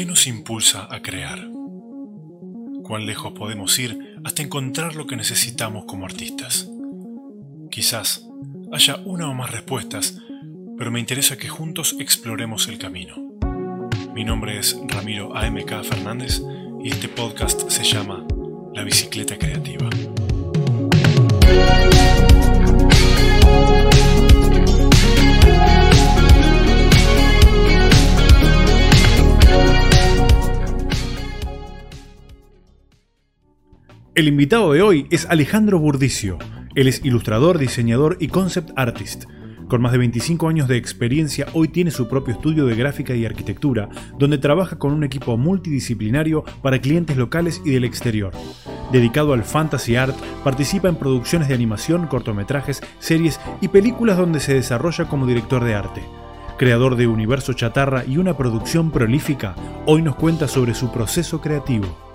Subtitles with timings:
[0.00, 1.46] ¿Qué nos impulsa a crear?
[2.84, 6.70] ¿Cuán lejos podemos ir hasta encontrar lo que necesitamos como artistas?
[7.70, 8.26] Quizás
[8.72, 10.16] haya una o más respuestas,
[10.78, 13.14] pero me interesa que juntos exploremos el camino.
[14.14, 16.40] Mi nombre es Ramiro AMK Fernández
[16.82, 18.26] y este podcast se llama
[18.72, 19.90] La Bicicleta Creativa.
[34.20, 36.36] El invitado de hoy es Alejandro Burdicio.
[36.74, 39.24] Él es ilustrador, diseñador y concept artist.
[39.66, 43.24] Con más de 25 años de experiencia, hoy tiene su propio estudio de gráfica y
[43.24, 43.88] arquitectura,
[44.18, 48.34] donde trabaja con un equipo multidisciplinario para clientes locales y del exterior.
[48.92, 54.52] Dedicado al fantasy art, participa en producciones de animación, cortometrajes, series y películas donde se
[54.52, 56.02] desarrolla como director de arte.
[56.58, 59.54] Creador de Universo Chatarra y una producción prolífica,
[59.86, 62.09] hoy nos cuenta sobre su proceso creativo.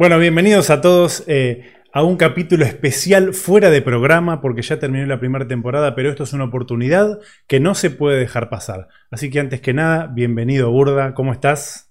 [0.00, 5.04] Bueno, bienvenidos a todos eh, a un capítulo especial fuera de programa, porque ya terminó
[5.04, 8.88] la primera temporada, pero esto es una oportunidad que no se puede dejar pasar.
[9.10, 11.90] Así que antes que nada, bienvenido Burda, ¿cómo estás?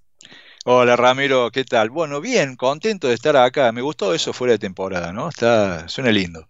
[0.66, 1.92] Hola Ramiro, ¿qué tal?
[1.92, 3.72] Bueno, bien, contento de estar acá.
[3.72, 5.30] Me gustó eso fuera de temporada, ¿no?
[5.30, 6.50] Está, suena lindo.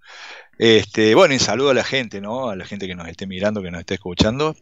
[0.57, 2.49] Este, bueno, y saludo a la gente, ¿no?
[2.49, 4.55] A la gente que nos esté mirando, que nos esté escuchando.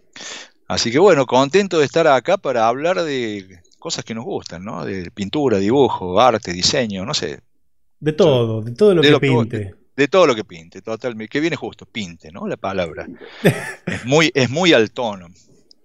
[0.67, 4.85] Así que bueno, contento de estar acá para hablar de cosas que nos gustan, ¿no?
[4.85, 7.39] De pintura, dibujo, arte, diseño, no sé.
[7.99, 9.73] De todo, de todo lo que pinte.
[9.95, 11.29] De, todo lo que pinte, totalmente.
[11.29, 12.47] Que viene justo, pinte, ¿no?
[12.47, 13.07] La palabra.
[13.85, 15.27] es, muy, es muy al tono.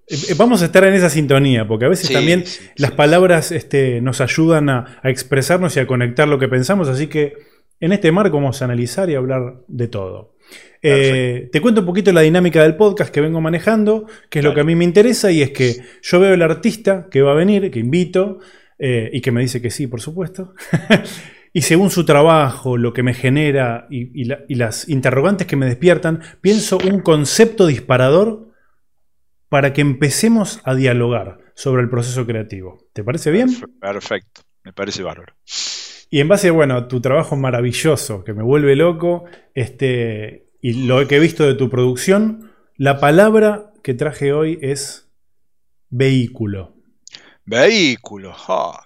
[0.07, 2.45] Eh, eh, vamos a estar en esa sintonía, porque a veces también
[2.77, 7.07] las palabras este, nos ayudan a, a, expresarnos y a conectar lo que pensamos, así
[7.07, 7.35] que
[7.81, 10.32] en este marco vamos a analizar y hablar de todo.
[10.85, 14.53] Eh, te cuento un poquito la dinámica del podcast que vengo manejando, que es lo
[14.53, 17.37] que a mí me interesa, y es que yo veo el artista que va a
[17.37, 18.41] venir, que invito,
[18.79, 20.55] eh, y que me dice que sí, por supuesto.
[21.53, 24.25] y según su trabajo, lo que me genera y,
[24.57, 28.49] las interrogantes que me despiertan, pienso un concepto disparador
[29.49, 32.89] para que empecemos a dialogar sobre el proceso creativo.
[32.93, 33.51] ¿Te parece bien?
[33.81, 35.35] Perfecto, me parece bárbaro.
[36.11, 41.07] Y en base, bueno, a tu trabajo maravilloso, que me vuelve loco, este, y lo
[41.09, 45.09] que he visto de tu producción, la palabra que traje hoy es
[45.91, 46.73] vehículo.
[47.45, 48.33] Vehículo,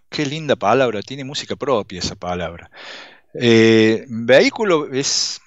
[0.08, 2.70] qué linda palabra, tiene música propia esa palabra.
[3.34, 5.38] Eh, vehículo es,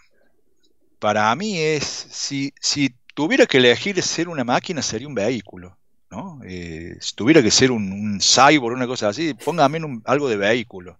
[0.99, 5.75] para mí es, si, si, tuviera que elegir ser una máquina sería un vehículo.
[6.11, 6.39] ¿no?
[6.45, 10.99] Eh, si tuviera que ser un, un cyborg, una cosa así, póngame algo de vehículo.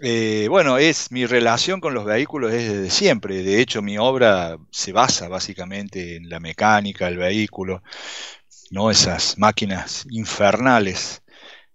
[0.00, 3.42] Eh, bueno, es mi relación con los vehículos es desde siempre.
[3.42, 7.82] De hecho, mi obra se basa básicamente en la mecánica del vehículo,
[8.70, 11.21] no esas máquinas infernales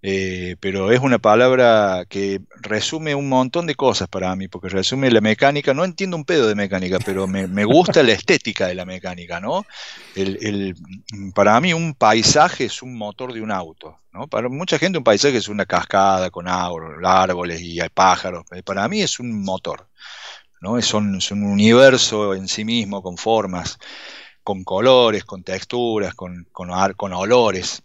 [0.10, 5.12] eh, pero es una palabra que resume un montón de cosas para mí, porque resume
[5.12, 8.86] la mecánica, no entiendo un pedo de mecánica, pero me, gusta la estética de la
[8.86, 9.66] mecánica, ¿no?
[10.16, 10.78] El,
[11.36, 14.28] para mí un paisaje es un motor de un auto, ¿no?
[14.28, 18.88] Para mucha gente un paisaje es una cascada con árboles y hay pájaros, eh, para
[18.88, 19.90] mí es un motor,
[20.62, 20.78] ¿no?
[20.78, 23.78] Es un, universo en sí mismo, con formas,
[24.42, 27.84] con colores, con texturas, con, con olores.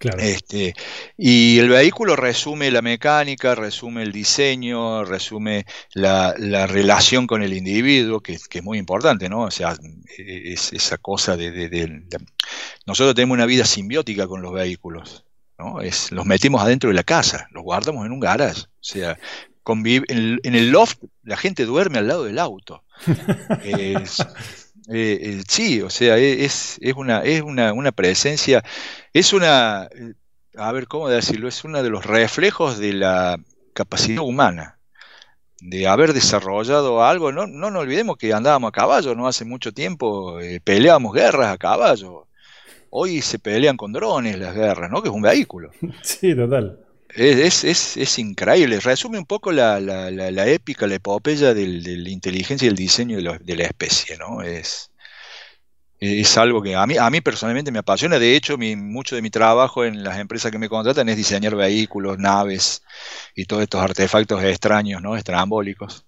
[0.00, 0.74] Este,
[1.16, 5.64] y el vehículo resume la mecánica, resume el diseño, resume
[5.94, 6.34] la,
[6.66, 9.42] relación con el individuo, que, es muy importante, ¿no?
[9.42, 9.76] O sea,
[10.18, 12.02] es esa cosa de,
[12.86, 15.24] Nosotros tenemos una vida simbiótica con los vehículos,
[15.58, 15.80] ¿no?
[15.80, 19.18] Es, los metimos adentro de la casa, los guardamos en un garage, o sea,
[19.62, 22.84] convive, en, el loft la gente duerme al lado del auto.
[23.64, 24.18] es,
[24.88, 28.62] eh, eh, sí, o sea, e, es, es, una, es una, una, presencia,
[29.12, 30.14] es una, eh,
[30.56, 31.48] a ver, ¿cómo decirlo?
[31.48, 33.38] Es uno de los reflejos de la
[33.72, 34.78] capacidad humana,
[35.60, 37.32] de haber desarrollado algo.
[37.32, 41.58] No, no nos olvidemos que andábamos a caballo, no hace mucho tiempo peleábamos guerras a
[41.58, 42.28] caballo.
[42.90, 45.02] Hoy se pelean con drones las guerras, ¿no?
[45.02, 45.70] Que es un vehículo.
[46.02, 46.85] Sí, total.
[47.10, 48.80] Es, es, es, increíble.
[48.80, 53.16] Resume un poco la, la, la, épica, la epopeya de la inteligencia y el diseño
[53.16, 54.42] de, la especie, ¿no?
[54.42, 54.90] Es,
[55.98, 58.18] es algo que a mí, a mí personalmente me apasiona.
[58.18, 61.56] De hecho, mi, mucho de mi trabajo en las empresas que me contratan es diseñar
[61.56, 62.82] vehículos, naves
[63.34, 65.16] y todos estos artefactos extraños, ¿no?
[65.16, 66.06] Estrambólicos.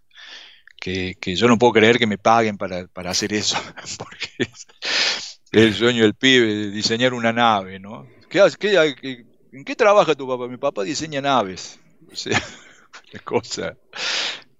[0.81, 3.59] Que, que yo no puedo creer que me paguen para, para hacer eso,
[3.99, 8.07] porque es el sueño del pibe, diseñar una nave, ¿no?
[8.31, 10.47] ¿Qué, qué, qué ¿En qué trabaja tu papá?
[10.47, 11.81] Mi papá diseña naves.
[12.13, 12.41] O sea,
[13.11, 13.77] qué cosa.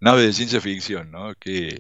[0.01, 1.35] Naves de ciencia ficción, ¿no?
[1.39, 1.79] Qué,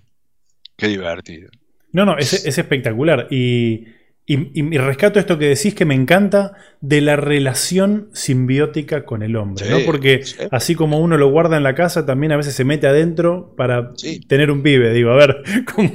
[0.76, 1.50] qué divertido.
[1.90, 3.26] No, no, es, es espectacular.
[3.28, 3.88] Y,
[4.24, 9.68] Y, rescato esto que decís que me encanta de la relación simbiótica con el hombre,
[9.68, 9.78] ¿no?
[9.84, 10.22] Porque
[10.52, 13.94] así como uno lo guarda en la casa, también a veces se mete adentro para
[14.28, 14.92] tener un pibe.
[14.92, 15.42] Digo, a ver,
[15.74, 15.92] ¿cómo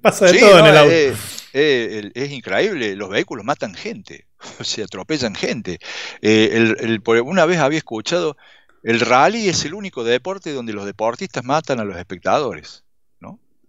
[0.00, 1.18] pasa de todo en el auto?
[1.52, 4.26] Es increíble, los vehículos matan gente,
[4.60, 5.78] se atropellan gente.
[6.22, 8.36] Eh, una vez había escuchado,
[8.82, 12.84] el rally es el único deporte donde los deportistas matan a los espectadores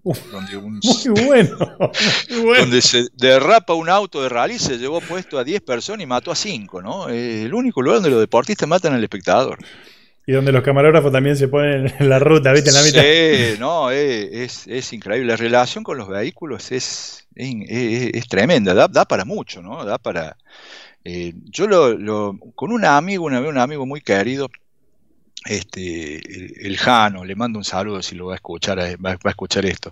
[0.03, 0.57] donde
[1.11, 1.57] muy, bueno,
[2.59, 6.31] Donde se derrapa un auto de rally, se llevó puesto a 10 personas y mató
[6.31, 7.09] a 5, ¿no?
[7.09, 9.59] Es el único lugar donde los deportistas matan al espectador.
[10.25, 12.69] Y donde los camarógrafos también se ponen en la ruta, ¿viste?
[12.69, 13.01] En la mitad.
[13.01, 15.27] Sí, no, es, es, increíble.
[15.27, 19.83] La relación con los vehículos es, es, tremenda, da, para mucho, ¿no?
[19.85, 20.37] Da para...
[21.03, 24.49] Eh, yo lo, lo, con un amigo, una vez un amigo muy querido,
[25.45, 29.29] este, el, Jano, le mando un saludo si lo va a escuchar, eh, va, a
[29.29, 29.91] escuchar esto.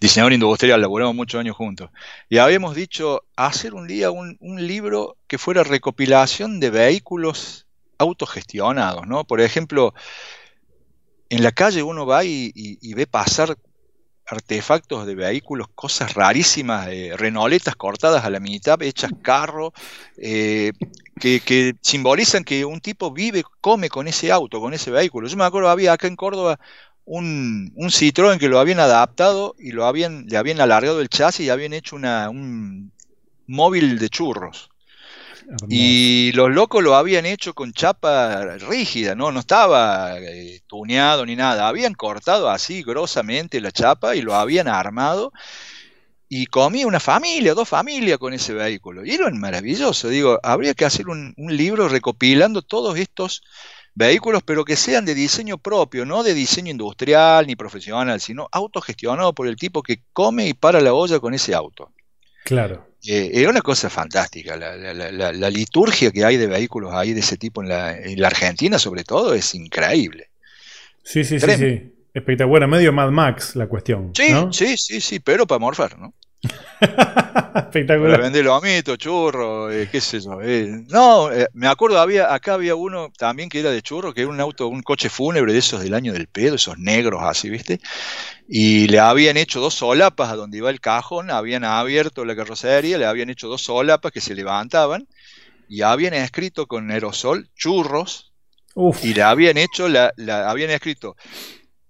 [0.00, 1.90] Diseñador industrial, laboramos muchos años juntos.
[2.30, 7.66] Y habíamos dicho hacer un día un, libro que fuera recopilación de vehículos
[7.98, 9.24] autogestionados, ¿no?
[9.24, 9.92] Por ejemplo,
[11.28, 13.56] en la calle uno va y ve pasar
[14.26, 19.72] artefactos de vehículos, cosas rarísimas, eh, renoletas cortadas a la mitad, hechas carro,
[20.16, 20.72] eh,
[21.20, 25.28] que, simbolizan que un tipo vive, come con ese auto, con ese vehículo.
[25.28, 26.58] Yo me acuerdo, había acá en Córdoba
[27.04, 31.46] un, un Citroën que lo habían adaptado y lo habían, le habían alargado el chasis
[31.46, 32.92] y habían hecho una, un
[33.46, 34.70] móvil de churros.
[35.68, 41.36] Y los locos lo habían hecho con chapa rígida, no, no estaba eh, tuneado ni
[41.36, 41.68] nada.
[41.68, 45.32] Habían cortado así grosamente la chapa y lo habían armado.
[46.28, 49.04] Y comía una familia, dos familias con ese vehículo.
[49.04, 50.08] Y era maravilloso.
[50.08, 53.42] Digo, habría que hacer un, libro recopilando todos estos
[53.94, 59.32] vehículos, pero que sean de diseño propio, no de diseño industrial ni profesional, sino autogestionado
[59.32, 61.92] por el tipo que come y para la olla con ese auto.
[62.46, 62.86] Claro.
[63.04, 64.56] Eh, es una cosa fantástica.
[64.56, 69.34] La, liturgia que hay de vehículos ahí de ese tipo en la, Argentina, sobre todo,
[69.34, 70.30] es increíble.
[71.02, 71.92] Sí, sí, sí, sí.
[72.14, 72.48] Espectacular.
[72.48, 74.12] Bueno, medio Mad Max la cuestión.
[74.14, 76.14] Sí, sí, sí, sí, pero para morfar, ¿no?
[77.54, 78.12] Espectacular.
[78.12, 80.40] Para vender lomito, churro, eh, qué sé yo.
[80.42, 80.84] Eh.
[80.88, 84.40] No, me acuerdo, había, acá había uno también que era de churro, que era un
[84.40, 87.80] auto, un coche fúnebre de esos del año del pedo, esos negros así, ¿viste?
[88.48, 92.98] y le habían hecho dos solapas a donde iba el cajón, habían abierto la carrocería,
[92.98, 95.08] le habían hecho dos solapas que se levantaban
[95.68, 98.32] y habían escrito con aerosol churros
[99.02, 100.12] y le habían hecho la,
[100.48, 101.16] habían escrito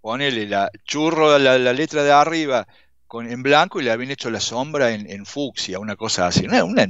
[0.01, 2.67] ponele la churro la, la letra de arriba
[3.07, 6.65] con en blanco y le habían hecho la sombra en, fucsia, una cosa así, una,
[6.65, 6.87] una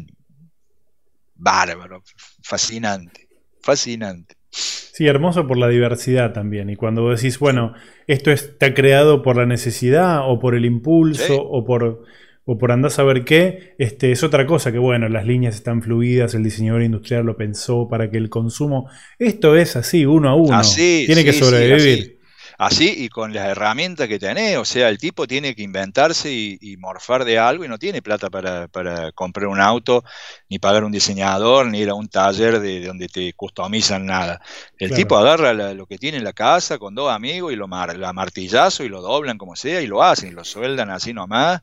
[1.34, 2.02] bárbaro,
[2.42, 3.28] fascinante,
[3.60, 4.36] fascinante.
[4.50, 6.70] Sí, hermoso por la diversidad también.
[6.70, 7.74] Y cuando vos decís, bueno,
[8.06, 12.04] esto está creado por la necesidad o por el impulso o por
[12.48, 15.82] o por andar a saber qué, este, es otra cosa que, bueno, las líneas están
[15.82, 18.88] fluidas, el diseñador industrial lo pensó para que el consumo.
[19.18, 20.60] Esto es así, uno a uno.
[20.76, 22.15] Tiene que sobrevivir
[22.58, 24.56] así y con las herramientas que tenés.
[24.58, 28.30] O sea, el tipo tiene que inventarse y, morfar de algo y no tiene plata
[28.30, 28.68] para,
[29.12, 30.04] comprar un auto,
[30.48, 34.40] ni pagar un diseñador, ni ir a un taller de, donde te customizan nada.
[34.78, 37.96] El tipo agarra lo que tiene en la casa con dos amigos y lo mar,
[37.96, 41.62] la martillazo y lo doblan como sea y lo hacen y lo sueldan así nomás.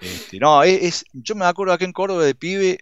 [0.00, 2.78] Este, no, es, yo me acuerdo aquí en Córdoba de pibe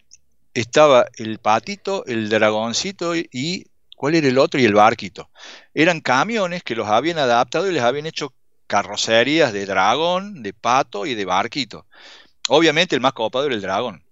[0.54, 3.66] estaba el patito, el dragoncito y
[3.98, 4.60] ¿Cuál era el otro?
[4.60, 5.28] Y el barquito.
[5.74, 8.32] Eran camiones que los habían adaptado y les habían hecho
[8.68, 11.84] carrocerías de dragón, de pato y de barquito.
[12.48, 14.04] Obviamente el más copado era el dragón.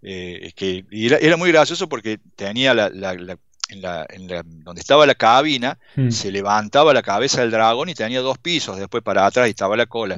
[0.00, 6.08] Eh, que era, muy gracioso porque tenía la, donde estaba la cabina, hmm.
[6.08, 9.76] se levantaba la cabeza del dragón y tenía dos pisos, después para atrás y estaba
[9.76, 10.16] la cola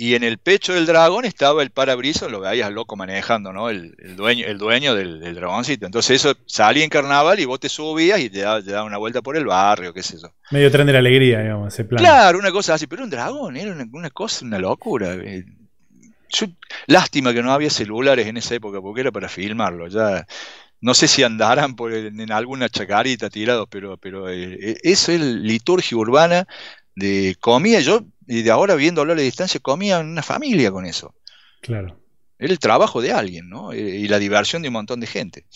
[0.00, 3.68] y en el pecho del dragón estaba el parabrisas, lo veías loco manejando, ¿no?
[3.68, 5.84] El, dueño, el dueño del, dragoncito.
[5.84, 9.36] Entonces eso salía en carnaval y vos te subías y te dabas una vuelta por
[9.36, 10.32] el barrio, qué sé yo.
[10.52, 12.02] Medio tren de la alegría, digamos, ese plan.
[12.02, 15.12] Claro, una cosa así, pero un dragón, era una, cosa, una locura.
[15.16, 15.44] Eh,
[16.86, 19.86] lástima que no había celulares en esa época, porque era para filmarlo.
[19.88, 20.26] Ya
[20.80, 25.20] no sé si andarán por en alguna chacarita tirados, pero, pero eh, eh, eso es
[25.20, 26.46] liturgia urbana
[26.94, 27.80] de comida.
[27.80, 31.16] Yo y de ahora viendo a la distancia comían una familia con eso.
[31.60, 31.98] Claro.
[32.38, 33.74] Era el trabajo de alguien, ¿no?
[33.74, 35.46] Y la diversión de un montón de gente.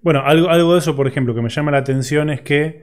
[0.00, 2.82] Bueno, algo, algo de eso, por ejemplo, que me llama la atención es que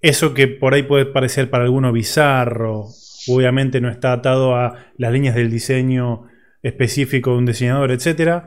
[0.00, 2.86] eso que por ahí puede parecer para alguno bizarro,
[3.28, 6.28] obviamente no está atado a las líneas del diseño
[6.62, 8.44] específico de un diseñador, etc.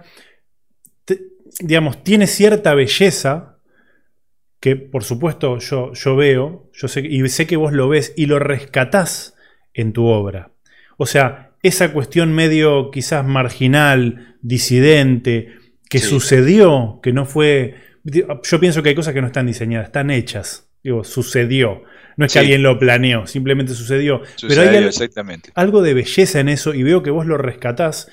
[1.60, 3.55] digamos, tiene cierta belleza
[4.66, 8.26] que por supuesto yo, yo veo, yo sé, y sé que vos lo ves y
[8.26, 9.36] lo rescatás
[9.76, 10.54] en tu obra.
[10.98, 15.54] O sea, esa cuestión medio quizás marginal, disidente,
[15.88, 17.76] que sucedió, que no fue...
[18.06, 20.68] Yo pienso que hay cosas que no están diseñadas, están hechas.
[20.84, 21.84] Digo, sucedió.
[22.18, 24.24] No es que alguien lo planeó, simplemente sucedió.
[24.48, 25.52] Pero hay exactamente.
[25.54, 28.10] algo de belleza en eso y veo que vos lo rescatás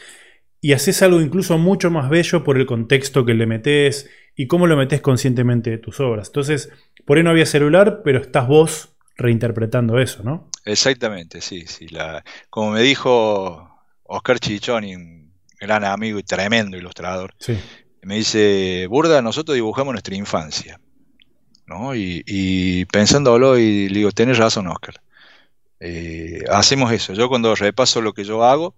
[0.60, 4.66] y haces algo incluso mucho más bello por el contexto que le metés y cómo
[4.66, 6.28] lo metés conscientemente de tus obras.
[6.28, 6.70] Entonces,
[7.04, 10.48] por ahí no había celular, pero estás vos reinterpretando eso, ¿no?
[10.64, 11.88] Exactamente, sí, sí.
[11.88, 13.70] La, como me dijo
[14.04, 17.34] Oscar Chichoni, un gran amigo y tremendo ilustrador,
[18.02, 20.80] me dice, Burda, nosotros dibujamos nuestra infancia.
[21.66, 21.94] ¿no?
[21.94, 25.00] Y, y pensándolo, y le digo, tenés razón, Oscar.
[25.80, 27.12] Eh, hacemos eso.
[27.12, 28.74] Yo cuando repaso lo que yo hago,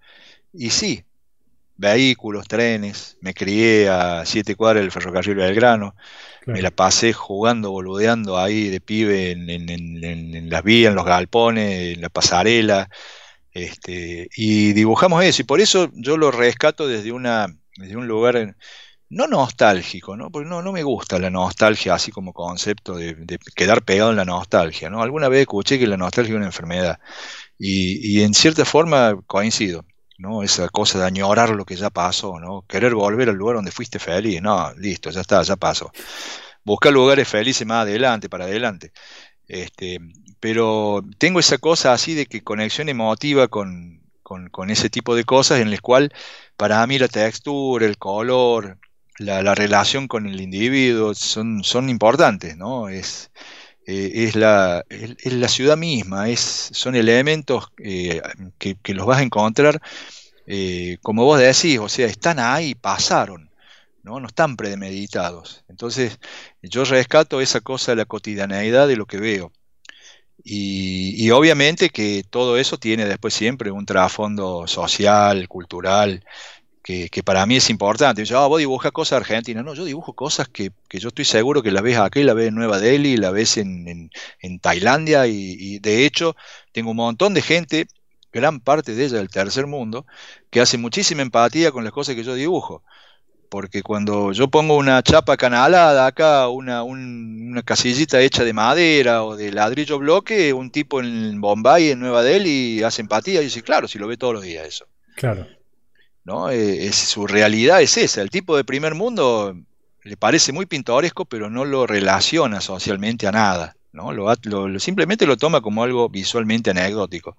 [0.52, 1.04] y sí,
[1.76, 5.94] vehículos, trenes, me crié a siete cuadras del ferrocarril Belgrano,
[6.46, 12.00] me la pasé jugando, boludeando ahí de pibe en, las vías, en los galpones, en
[12.02, 12.88] la pasarela,
[13.52, 18.56] este, y dibujamos eso, y por eso yo lo rescato desde, una, desde un lugar
[19.08, 20.30] no nostálgico, ¿no?
[20.30, 24.24] Porque no, no me gusta la nostalgia así como concepto de, quedar pegado en la
[24.24, 25.02] nostalgia, ¿no?
[25.02, 26.98] Alguna vez escuché que la nostalgia es una enfermedad,
[27.58, 29.84] y, y en cierta forma coincido.
[30.18, 30.42] ¿No?
[30.42, 32.64] Esa cosa de añorar lo que ya pasó, ¿no?
[32.68, 35.90] Querer volver al lugar donde fuiste feliz, no, listo, ya está, ya pasó.
[36.64, 38.92] Buscar lugares felices más adelante, para adelante.
[39.48, 39.98] Este,
[40.40, 45.60] pero tengo esa cosa así de que conexión emotiva con, con, ese tipo de cosas
[45.60, 46.10] en las cuales
[46.56, 48.78] para mí la textura, el color,
[49.18, 52.88] la, relación con el individuo son, son importantes, ¿no?
[52.88, 53.30] Es,
[53.86, 56.40] eh, es, la, es, la, ciudad misma, es,
[56.72, 58.22] son elementos eh,
[58.58, 59.80] que, los vas a encontrar,
[60.46, 63.50] eh, como vos decís, o sea, están ahí, pasaron,
[64.02, 64.20] ¿no?
[64.20, 65.64] no están premeditados.
[65.68, 66.18] Entonces,
[66.62, 69.52] yo rescato esa cosa de la cotidianeidad de lo que veo.
[70.42, 76.24] Y, y, obviamente que todo eso tiene después siempre un trasfondo social, cultural,
[76.84, 78.20] que, para mí es importante.
[78.20, 79.64] Dice, ah, vos dibujas cosas argentinas.
[79.64, 82.54] No, yo dibujo cosas que, yo estoy seguro que la ves aquí, la ves en
[82.54, 84.10] Nueva Delhi, la ves en,
[84.60, 86.36] Tailandia y, de hecho
[86.72, 87.86] tengo un montón de gente,
[88.32, 90.04] gran parte de ella del tercer mundo,
[90.50, 92.82] que hace muchísima empatía con las cosas que yo dibujo.
[93.48, 99.36] Porque cuando yo pongo una chapa canalada acá, una, una casillita hecha de madera o
[99.36, 103.88] de ladrillo bloque, un tipo en Bombay, en Nueva Delhi, hace empatía y dice, claro,
[103.88, 104.86] si lo ve todos los días eso.
[105.14, 105.46] Claro.
[106.24, 106.50] ¿No?
[106.50, 108.22] Eh, es, su realidad es esa.
[108.22, 109.56] El tipo de primer mundo
[110.02, 113.76] le parece muy pintoresco, pero no lo relaciona socialmente a nada.
[113.92, 114.12] ¿no?
[114.12, 117.36] Lo, simplemente lo toma como algo visualmente anecdótico.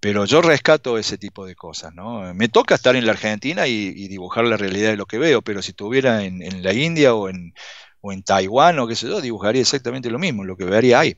[0.00, 1.94] Pero yo rescato ese tipo de cosas.
[1.94, 2.32] ¿no?
[2.34, 5.62] Me toca estar en la Argentina y, dibujar la realidad de lo que veo, pero
[5.62, 7.54] si estuviera en, la India o en,
[8.00, 11.16] o en Taiwán o qué sé yo, dibujaría exactamente lo mismo, lo que vería ahí.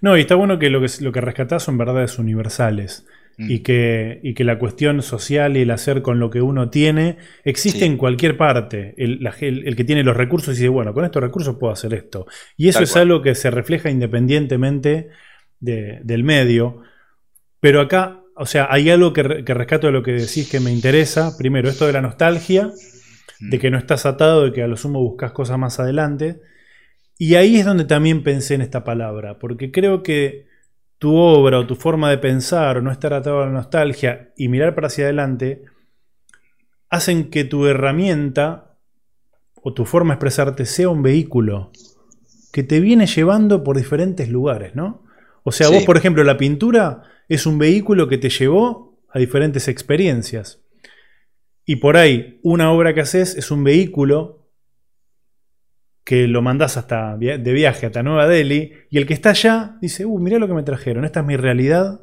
[0.00, 3.06] No, y está bueno que lo que, lo que rescatás son verdades universales.
[3.38, 3.50] Mm.
[3.50, 7.16] Y, que, y que la cuestión social y el hacer con lo que uno tiene
[7.44, 8.94] existe en cualquier parte.
[8.96, 12.26] El, que tiene los recursos dice, bueno, con estos recursos puedo hacer esto.
[12.56, 15.08] Y eso es algo que se refleja independientemente
[15.60, 16.82] del medio.
[17.60, 21.36] Pero acá, o sea, hay algo que, rescato de lo que decís que me interesa.
[21.38, 22.70] Primero, esto de la nostalgia,
[23.40, 23.60] de mm.
[23.60, 26.40] que no estás atado, de que a lo sumo buscas cosas más adelante.
[27.18, 30.51] Y ahí es donde también pensé en esta palabra, porque creo que
[31.02, 34.46] tu obra o tu forma de pensar o no estar atado a la nostalgia y
[34.46, 35.64] mirar para hacia adelante,
[36.90, 38.76] hacen que tu herramienta
[39.54, 41.72] o tu forma de expresarte sea un vehículo
[42.52, 45.02] que te viene llevando por diferentes lugares, ¿no?
[45.42, 49.66] O sea, vos, por ejemplo, la pintura es un vehículo que te llevó a diferentes
[49.66, 50.62] experiencias.
[51.66, 54.41] Y por ahí, una obra que haces es un vehículo
[56.04, 60.04] que lo mandás hasta de viaje hasta Nueva Delhi y el que está allá dice,
[60.04, 62.00] uh, mirá lo que me trajeron, esta es mi realidad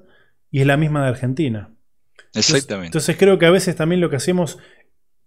[0.52, 1.72] y es la misma de Argentina.
[2.34, 2.88] Exactamente.
[2.88, 4.60] Entonces, creo que a veces también lo que hacemos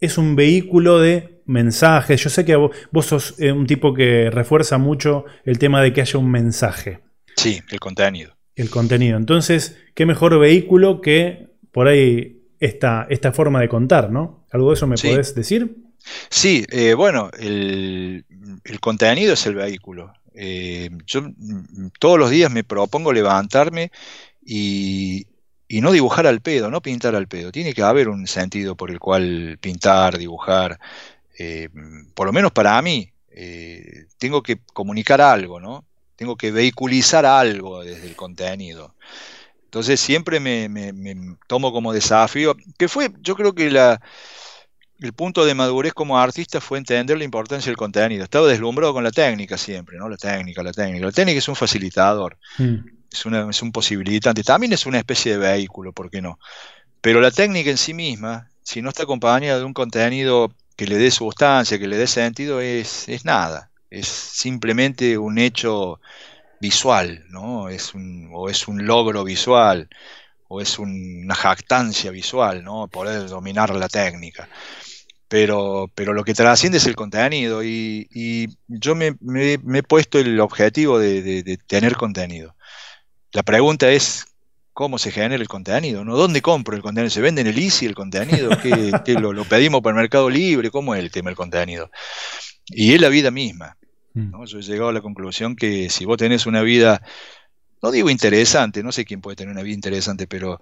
[0.00, 2.23] es un vehículo de mensajes.
[2.23, 6.00] Yo sé que vos, sos eh, un tipo que refuerza mucho el tema de que
[6.00, 7.00] haya un mensaje.
[7.37, 8.37] Sí, el contenido.
[8.55, 9.17] El contenido.
[9.17, 14.47] Entonces, qué mejor vehículo que por ahí esta, esta forma de contar, ¿no?
[14.52, 15.78] ¿Algo de eso me podés decir?
[16.31, 18.25] Sí, eh, bueno, el,
[18.81, 20.12] contenido es el vehículo.
[20.33, 23.90] Eh, yo mm, todos los días me propongo levantarme
[24.47, 25.26] y,
[25.69, 27.50] no dibujar al pedo, no pintar al pedo.
[27.50, 30.78] Tiene que haber un sentido por el cual pintar, dibujar.
[31.37, 31.69] Eh,
[32.14, 33.12] por lo menos para mí,
[34.19, 35.85] tengo que comunicar algo, ¿no?
[36.14, 38.95] Tengo que vehiculizar algo desde el contenido.
[39.73, 44.00] Entonces siempre me tomo como desafío, que fue, yo creo que la,
[45.02, 48.25] el punto de madurez como artista fue entender la importancia del contenido.
[48.25, 50.09] Estaba deslumbrado con la técnica siempre, ¿no?
[50.09, 51.07] La técnica, la técnica.
[51.07, 52.76] La técnica es un facilitador, mm.
[53.12, 54.45] es, una, es un posibilitante.
[54.45, 56.38] También es una especie de vehículo, ¿por qué no?
[57.00, 60.97] Pero la técnica en sí misma, si no está acompañada de un contenido que le
[60.97, 63.71] dé sustancia, que le dé sentido, es, es nada.
[63.91, 66.00] Es simplemente un hecho
[66.62, 67.69] visual, ¿no?
[67.69, 69.88] Es un, o es un logro visual,
[70.49, 72.87] o es una jactancia visual, ¿no?
[72.88, 74.49] Poder dominar la técnica.
[75.28, 79.16] Pero, pero lo que trasciende es el contenido y, yo me,
[79.75, 82.54] he puesto el objetivo de, tener contenido.
[83.33, 84.26] La pregunta es,
[84.73, 86.04] ¿cómo se genera el contenido?
[86.04, 86.16] ¿no?
[86.16, 87.11] ¿Dónde compro el contenido?
[87.11, 88.50] ¿Se vende en el Easy el contenido?
[89.04, 90.71] ¿Qué, lo, lo, pedimos por el Mercado Libre?
[90.71, 91.90] ¿Cómo es el tema del contenido?
[92.66, 93.76] Y es la vida misma.
[94.14, 94.45] Mm.
[94.45, 97.02] Yo he llegado a la conclusión que si vos tenés una vida,
[97.83, 100.61] no digo interesante, no sé quién puede tener una vida interesante, pero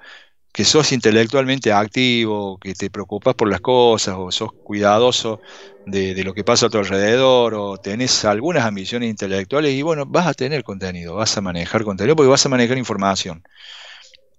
[0.53, 5.41] que sos intelectualmente activo, que te preocupas por las cosas, o sos cuidadoso
[5.87, 10.27] de, lo que pasa a tu alrededor, o tenés algunas ambiciones intelectuales, y bueno, vas
[10.27, 13.45] a tener contenido, vas a manejar contenido, porque vas a manejar información.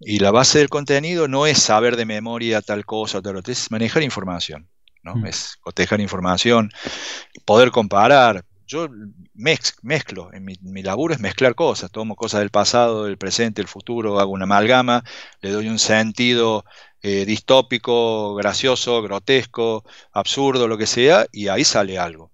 [0.01, 3.71] Y la base del contenido no es saber de memoria tal cosa tal otra, es
[3.71, 4.67] manejar información,
[5.03, 5.15] ¿no?
[5.15, 5.27] Mm.
[5.27, 6.71] Es cotejar información,
[7.45, 8.87] poder comparar, yo
[9.33, 14.19] mezclo, en mi, laburo es mezclar cosas, tomo cosas del pasado, del presente, el futuro,
[14.19, 15.03] hago una amalgama,
[15.41, 16.63] le doy un sentido
[17.01, 22.31] eh, distópico, gracioso, grotesco, absurdo, lo que sea, y ahí sale algo.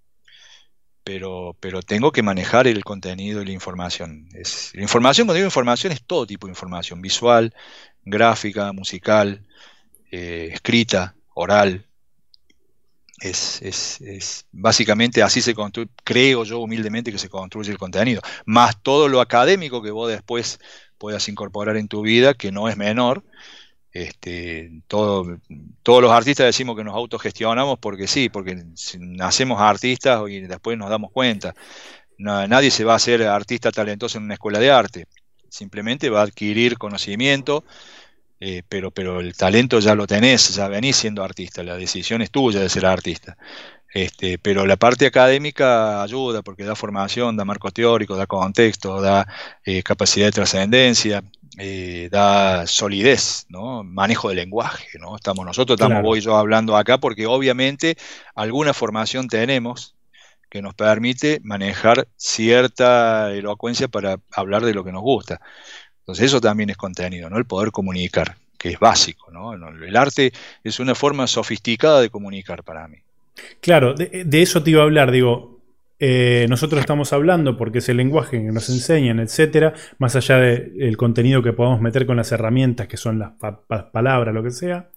[1.03, 4.27] Pero, pero tengo que manejar el contenido y la información.
[4.33, 7.55] Es, la información, cuando digo información, es todo tipo de información, visual,
[8.03, 9.43] gráfica, musical,
[10.11, 11.86] eh, escrita, oral,
[13.19, 18.21] es, es, es, básicamente así se construye, creo yo humildemente que se construye el contenido,
[18.45, 20.59] más todo lo académico que vos después
[20.97, 23.23] puedas incorporar en tu vida, que no es menor.
[23.91, 25.39] Este, todo,
[25.81, 28.63] todos los artistas decimos que nos autogestionamos porque sí, porque
[28.99, 31.55] nacemos artistas y después nos damos cuenta.
[32.17, 35.07] nadie se va a hacer artista talentoso en una escuela de arte,
[35.49, 37.63] simplemente va a adquirir conocimiento,
[38.39, 42.31] eh, pero, pero el talento ya lo tenés, ya venís siendo artista, la decisión es
[42.31, 43.37] tuya de ser artista.
[43.93, 49.25] Este, pero la parte académica ayuda porque da formación, da marco teórico, da contexto, da
[49.65, 51.23] eh, capacidad de trascendencia,
[51.57, 53.83] eh, da solidez, ¿no?
[53.83, 54.99] manejo de lenguaje.
[54.99, 55.15] ¿no?
[55.15, 57.97] Estamos nosotros, estamos voy yo hablando acá porque obviamente
[58.35, 59.95] alguna formación tenemos
[60.49, 65.41] que nos permite manejar cierta elocuencia para hablar de lo que nos gusta.
[66.07, 67.37] Entonces eso también es contenido, ¿no?
[67.37, 69.53] El poder comunicar, que es básico, ¿no?
[69.53, 70.31] El arte
[70.63, 72.95] es una forma sofisticada de comunicar para mí.
[73.59, 75.59] Claro, de, eso te iba a hablar, digo,
[75.99, 80.95] eh, nosotros estamos hablando porque es el lenguaje que nos enseñan, etcétera, más allá del
[80.95, 83.33] contenido que podamos meter con las herramientas que son las
[83.91, 84.87] palabras, lo que sea.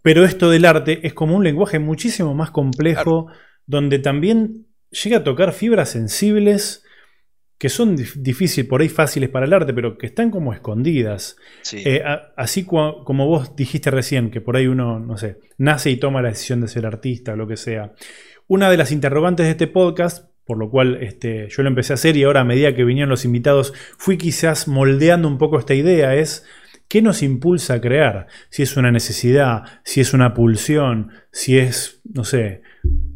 [0.00, 3.26] Pero esto del arte es como un lenguaje muchísimo más complejo,
[3.66, 6.79] donde también llega a tocar fibras sensibles
[7.60, 11.36] que son difíciles, por ahí fáciles para el arte, pero que están como escondidas.
[11.74, 12.02] Eh,
[12.34, 16.30] así como vos dijiste recién, que por ahí uno, no sé, nace y toma la
[16.30, 17.92] decisión de ser artista o lo que sea.
[18.46, 21.94] Una de las interrogantes de este podcast, por lo cual este, yo lo empecé a
[21.94, 25.74] hacer y ahora a medida que vinieron los invitados fui quizás moldeando un poco esta
[25.74, 26.46] idea, es
[26.88, 28.26] ¿qué nos impulsa a crear?
[28.48, 32.62] Si es una necesidad, si es una pulsión, si es, no sé,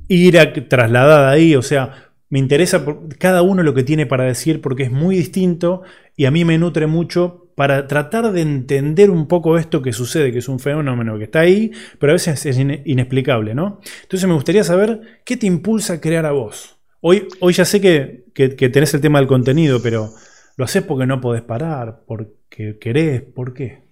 [0.07, 2.04] ira trasladada ahí, o sea,
[2.35, 2.85] me interesa
[3.21, 5.83] cada uno lo que tiene para decir porque es muy distinto
[6.17, 10.33] y a mí me nutre mucho para tratar de entender un poco esto que sucede,
[10.33, 11.71] que es un fenómeno que está ahí,
[12.01, 13.79] pero a veces es inexplicable, ¿no?
[14.03, 16.77] Entonces me gustaría saber qué te impulsa a crear a vos.
[17.01, 20.11] Hoy, hoy ya sé que, que tenés el tema del contenido, pero
[20.57, 22.03] ¿lo haces porque no podés parar?
[22.05, 23.23] ¿Porque querés?
[23.23, 23.84] ¿Por qué?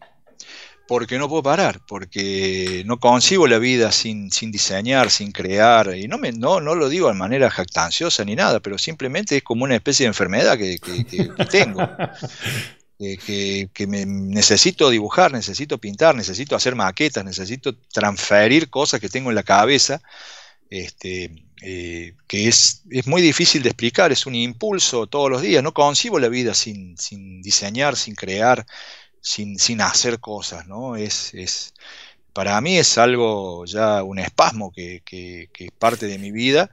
[0.93, 6.07] Porque no puedo parar, porque no concibo la vida sin, sin diseñar, sin crear, y
[6.07, 9.65] no, me, no, no lo digo de manera jactanciosa ni nada, pero simplemente es como
[9.65, 10.79] una especie de enfermedad que,
[11.51, 11.81] tengo.
[12.99, 19.31] que, que, me necesito dibujar, necesito pintar, necesito hacer maquetas, necesito transferir cosas que tengo
[19.31, 20.03] en la cabeza,
[20.69, 25.63] este, eh, que es, es, muy difícil de explicar, es un impulso todos los días,
[25.63, 28.67] no concibo la vida sin, sin diseñar, sin crear,
[29.23, 30.97] sin, sin hacer cosas, ¿no?
[30.97, 31.73] Es, es,
[32.35, 36.71] para mí es algo ya un espasmo que, que, es parte de mi vida,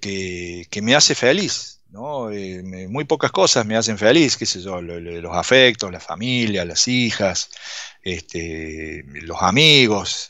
[0.00, 2.30] que, que me hace feliz, ¿no?
[2.30, 6.88] Eh, muy pocas cosas me hacen feliz, qué sé yo, los afectos, la familia, las
[6.88, 7.50] hijas,
[8.02, 10.28] este, los amigos,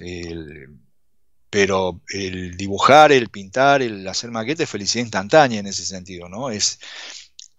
[1.49, 6.51] pero el dibujar, el pintar, el hacer maquetas es felicidad instantánea en ese sentido, ¿no?
[6.51, 6.79] Es,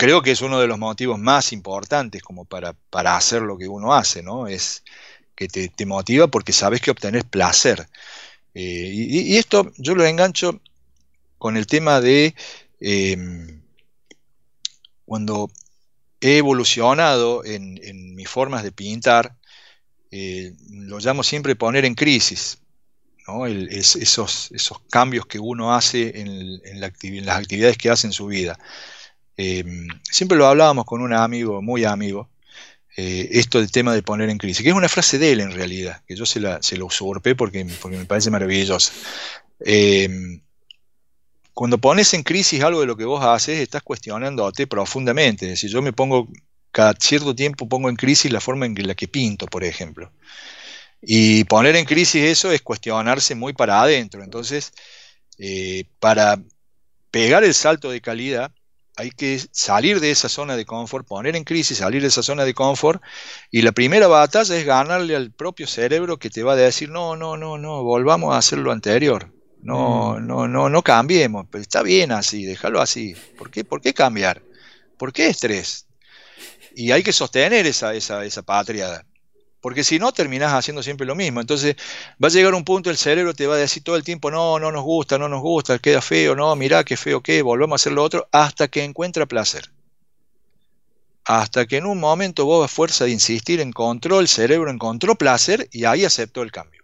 [0.01, 3.67] creo que es uno de los motivos más importantes como para, para hacer lo que
[3.67, 4.47] uno hace, ¿no?
[4.47, 4.83] Es
[5.35, 7.87] que te, motiva porque sabes que obtenés placer.
[8.55, 10.59] Eh, y, esto yo lo engancho
[11.37, 12.33] con el tema de
[12.79, 13.61] em,
[15.05, 15.51] cuando
[16.19, 19.35] he evolucionado en, mis formas de pintar,
[20.09, 22.57] eh, lo llamo siempre poner en crisis.
[23.69, 28.57] esos, esos cambios que uno hace en, las actividades que hace en su vida.
[29.43, 29.63] Eh,
[30.03, 32.29] siempre lo hablábamos con un amigo, muy amigo,
[32.95, 35.51] eh, esto del tema de poner en crisis, que es una frase de él en
[35.51, 38.93] realidad, que yo se la, se usurpé porque, porque me parece maravillosa.
[41.53, 45.55] cuando pones en crisis algo de lo que vos haces, estás cuestionándote profundamente.
[45.55, 46.27] Si yo me pongo
[46.71, 50.11] cada cierto tiempo pongo en crisis la forma en la que pinto, por ejemplo.
[51.01, 54.23] Y poner en crisis eso es cuestionarse muy para adentro.
[54.23, 54.71] Entonces,
[55.37, 56.39] eh, para
[57.11, 58.51] pegar el salto de calidad,
[59.01, 62.45] hay que salir de esa zona de confort, poner en crisis, salir de esa zona
[62.45, 63.01] de confort.
[63.49, 67.15] Y la primera batalla es ganarle al propio cerebro que te va a decir, no,
[67.15, 69.33] no, no, no, volvamos a hacer lo anterior.
[69.63, 70.27] No, mm.
[70.27, 71.47] no, no, no cambiemos.
[71.49, 73.15] Pero está bien así, déjalo así.
[73.39, 74.43] ¿Por qué, ¿Por qué cambiar?
[74.99, 75.87] ¿Por qué estrés?
[76.75, 79.03] Y hay que sostener esa, esa, esa patria.
[79.61, 81.39] Porque si no, terminás haciendo siempre lo mismo.
[81.39, 81.75] Entonces,
[82.21, 84.59] va a llegar un punto, el cerebro te va a decir todo el tiempo, no,
[84.59, 87.81] no nos gusta, no nos gusta, queda feo, no, mirá qué feo que, volvemos a
[87.81, 89.71] hacer lo otro, hasta que encuentra placer.
[91.25, 95.69] Hasta que en un momento vos a fuerza de insistir encontró, el cerebro encontró placer
[95.71, 96.83] y ahí aceptó el cambio.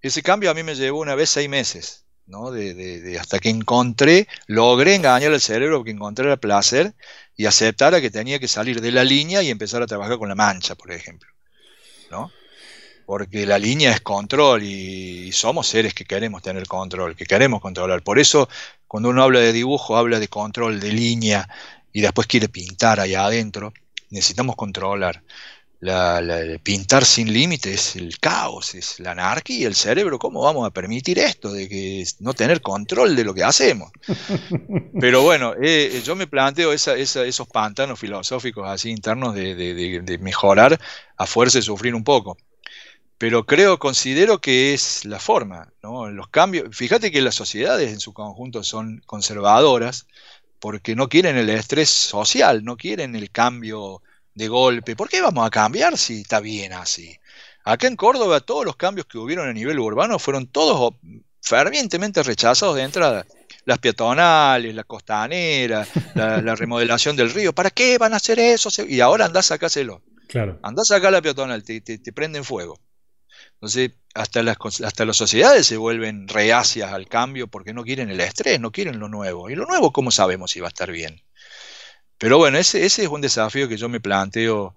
[0.00, 2.50] Ese cambio a mí me llevó una vez seis meses, ¿no?
[2.50, 6.94] De, de, hasta que encontré, logré engañar al cerebro que encontré el placer
[7.36, 10.34] y aceptara que tenía que salir de la línea y empezar a trabajar con la
[10.34, 11.28] mancha, por ejemplo.
[12.10, 12.30] ¿No?
[13.06, 18.02] Porque la línea es control y, somos seres que queremos tener control, que queremos controlar.
[18.02, 18.48] Por eso,
[18.86, 21.48] cuando uno habla de dibujo, habla de control, de línea,
[21.92, 23.72] y después quiere pintar allá adentro,
[24.10, 25.22] necesitamos controlar
[25.80, 30.18] la, pintar sin límites, el caos, es la anarquía y el cerebro.
[30.18, 33.90] ¿Cómo vamos a permitir esto de que no tener control de lo que hacemos?
[35.00, 40.78] Pero bueno, eh, eh, yo me planteo esos pantanos filosóficos así internos de, mejorar
[41.16, 42.36] a fuerza de sufrir un poco.
[43.16, 46.10] Pero creo, considero que es la forma, ¿no?
[46.10, 50.06] Los cambios, fíjate que las sociedades en su conjunto son conservadoras
[50.58, 54.02] porque no quieren el estrés social, no quieren el cambio
[54.34, 54.96] de golpe.
[54.96, 57.18] ¿Por qué vamos a cambiar si está bien así?
[57.64, 60.94] Acá en Córdoba todos los cambios que hubieron a nivel urbano fueron todos
[61.42, 63.26] fervientemente rechazados de entrada.
[63.64, 67.52] Las peatonales, la costanera, la, remodelación del río.
[67.52, 68.70] ¿Para qué van a hacer eso?
[68.86, 70.02] Y ahora andás a sacáselo.
[70.28, 70.58] Claro.
[70.62, 72.78] Andás acá la peatonal, te, te, prenden fuego.
[73.54, 78.20] Entonces, hasta las, hasta las sociedades se vuelven reacias al cambio porque no quieren el
[78.20, 79.50] estrés, no quieren lo nuevo.
[79.50, 81.20] Y lo nuevo, ¿cómo sabemos si va a estar bien?
[82.20, 84.74] Pero bueno, ese, ese es un desafío que yo me planteo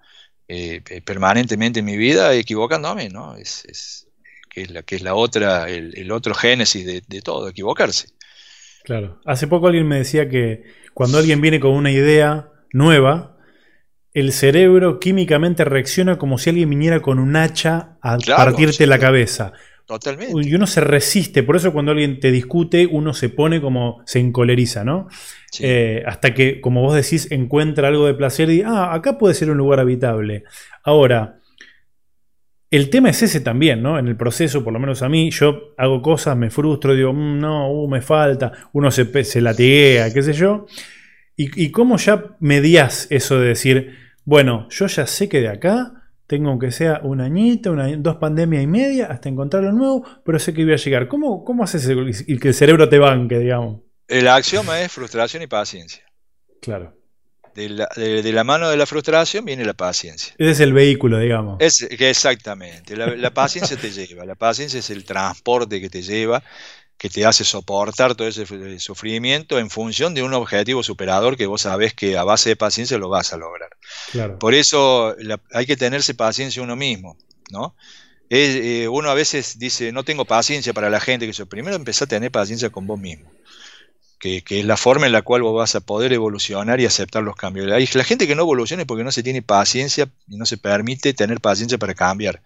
[0.48, 3.36] eh, eh, permanentemente en mi vida, equivocándome, ¿no?
[3.36, 4.08] Es, es,
[4.50, 8.08] que, es la, que es la otra, el, otro génesis de, todo, equivocarse.
[8.86, 9.20] Claro.
[9.26, 13.36] Hace poco alguien me decía que cuando alguien viene con una idea nueva,
[14.14, 19.52] el cerebro químicamente reacciona como si alguien viniera con un hacha a partirte la cabeza.
[19.86, 20.34] Totalmente.
[20.48, 24.20] Y uno se resiste, por eso cuando alguien te discute, uno se pone como, se
[24.20, 25.10] encoleriza, ¿no?
[25.60, 29.52] Eh, hasta que, como vos decís, encuentra algo de placer y, ah, acá puede ser
[29.52, 30.46] un lugar habitable.
[30.84, 31.38] Ahora,
[32.72, 34.00] el tema es ese también, ¿no?
[34.00, 37.40] En el proceso, por lo menos a mí, yo hago cosas, me frustro, digo, mm,
[37.40, 40.66] no, uh, me falta, uno se, se latiguea, qué sé yo.
[41.36, 46.03] Y, y cómo ya mediás eso de decir, bueno, yo ya sé que de acá
[46.28, 50.40] tengo aunque sea un añito, una, dos pandemias y media hasta encontrar lo nuevo, pero
[50.40, 51.08] sé que voy a llegar.
[51.08, 53.82] ¿Cómo, cómo haces el, que el cerebro te banque, digamos?
[54.08, 56.04] El axioma es frustración y paciencia.
[56.62, 56.98] Claro.
[57.56, 60.34] De la, mano de la frustración viene la paciencia.
[60.40, 61.58] Ese es el vehículo, digamos.
[61.60, 62.98] Es, exactamente.
[62.98, 64.26] La, la paciencia te lleva.
[64.26, 66.42] La paciencia es el transporte que te lleva
[66.98, 68.46] que te hace soportar todo ese
[68.80, 72.98] sufrimiento en función de un objetivo superador que vos sabés que a base de paciencia
[72.98, 73.72] lo vas a lograr.
[74.40, 75.16] Por eso
[75.52, 77.18] hay que tenerse paciencia uno mismo,
[77.52, 77.76] ¿no?
[78.30, 82.06] Eh, uno a veces dice, no tengo paciencia para la gente, que yo primero empecé
[82.06, 83.32] a tener paciencia con vos mismo,
[84.18, 87.36] que, es la forma en la cual vos vas a poder evolucionar y aceptar los
[87.36, 87.68] cambios.
[87.68, 91.14] La, gente que no evoluciona es porque no se tiene paciencia y no se permite
[91.14, 92.42] tener paciencia para cambiar.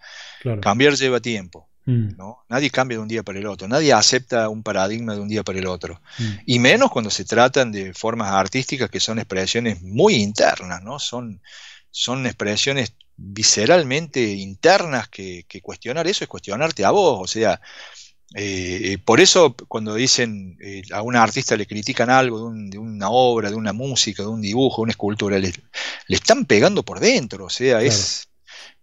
[0.60, 1.68] Cambiar lleva tiempo.
[1.88, 2.18] Mm.
[2.18, 2.44] ¿no?
[2.50, 5.42] Nadie cambia de un día para el otro, nadie acepta un paradigma de un día
[5.42, 6.02] para el otro.
[6.18, 6.32] Mm.
[6.44, 10.98] Y menos cuando se tratan de formas artísticas que son expresiones muy internas, ¿no?
[10.98, 11.40] Son,
[11.90, 17.20] son expresiones visceralmente internas que, cuestionar eso es cuestionarte a vos.
[17.22, 17.58] O sea,
[18.34, 23.48] eh, por eso cuando dicen eh, a un artista le critican algo de, una obra,
[23.48, 25.54] de una música, de un dibujo, de una escultura, le,
[26.06, 27.46] están pegando por dentro.
[27.46, 28.27] O sea, es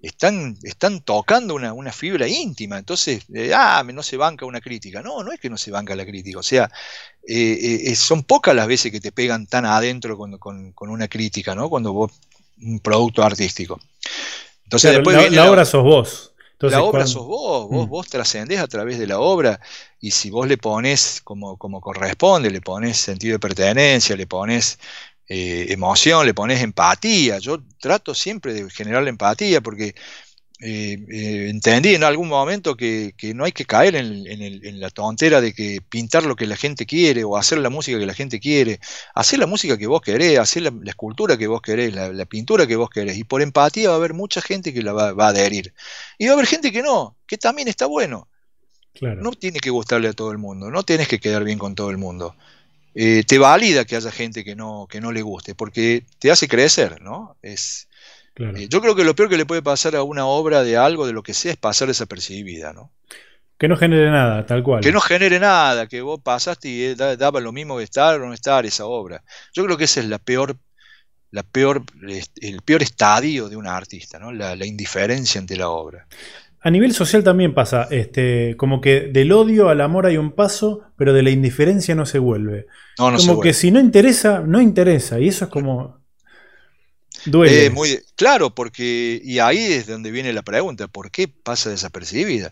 [0.02, 2.78] están, están tocando una, fibra íntima.
[2.78, 5.02] Entonces, eh, ah, no se banca una crítica.
[5.02, 6.40] No, no es que no se banca la crítica.
[6.40, 6.70] O sea,
[7.28, 11.56] eh, eh, son pocas las veces que te pegan tan adentro con, con, una crítica,
[11.56, 11.70] ¿no?
[11.70, 12.12] Cuando vos,
[12.62, 13.80] un producto artístico.
[14.64, 16.34] Entonces después la, obra sos vos.
[16.60, 17.90] la obra sos vos, vos, mm.
[17.90, 19.60] vos trascendés a través de la obra
[20.00, 24.80] y si vos le pones como, como corresponde, le pones sentido de pertenencia, le pones
[25.28, 27.40] eh, emoción, le pones empatía.
[27.40, 29.96] Yo trato siempre de generar la empatía porque
[30.62, 35.54] eh, eh, entendí en algún momento que, no hay que caer en, la tontera de
[35.54, 38.80] que pintar lo que la gente quiere o hacer la música que la gente quiere.
[39.14, 42.76] Hacer la música que vos querés, hacer la, escultura que vos querés, la, pintura que
[42.76, 43.18] vos querés.
[43.18, 45.74] Y por empatía va a haber mucha gente que la va, a adherir.
[46.18, 48.30] Y va a haber gente que no, que también está bueno.
[49.02, 51.90] No tiene que gustarle a todo el mundo, no tienes que quedar bien con todo
[51.90, 52.36] el mundo.
[52.98, 56.48] Eh, te valida que haya gente que no, que no le guste, porque te hace
[56.48, 57.36] crecer, ¿no?
[57.42, 57.90] Es,
[58.38, 61.06] eh, yo creo que lo peor que le puede pasar a una obra de algo,
[61.06, 62.92] de lo que sea, es pasar desapercibida, ¿no?
[63.58, 64.82] Que no genere nada, tal cual.
[64.82, 68.28] Que no genere nada, que vos pasaste y eh, daba lo mismo que estar o
[68.28, 69.24] no estar esa obra.
[69.54, 70.58] Yo creo que ese es la peor,
[71.32, 71.84] la peor,
[72.42, 74.32] el peor estadio de un artista, ¿no?
[74.32, 76.08] La, la indiferencia ante la obra.
[76.66, 80.82] A nivel social también pasa, este, como que del odio al amor hay un paso,
[80.98, 82.66] pero de la indiferencia no se vuelve.
[82.98, 85.20] como que si no interesa, no interesa.
[85.20, 86.00] Y eso es como.
[87.28, 87.68] Duele.
[87.68, 89.22] Eh, muy, claro, porque.
[89.24, 92.52] Y ahí es donde viene la pregunta: ¿por qué pasa desapercibida?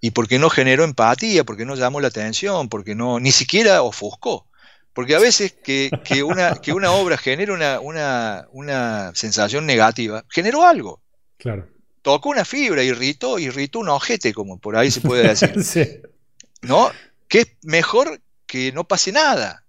[0.00, 3.18] Y porque no generó empatía, porque no llamó la atención, porque no.
[3.18, 4.46] ni siquiera ofuscó.
[4.92, 5.90] Porque a veces que,
[6.22, 11.02] una, que una obra genera una, una, una sensación negativa, generó algo.
[11.36, 11.66] Claro
[12.02, 16.10] tocó una fibra, irritó, irritó un ojete, como por ahí se puede decir.
[16.62, 16.90] ¿No?
[17.28, 19.64] Que es mejor que no pase nada,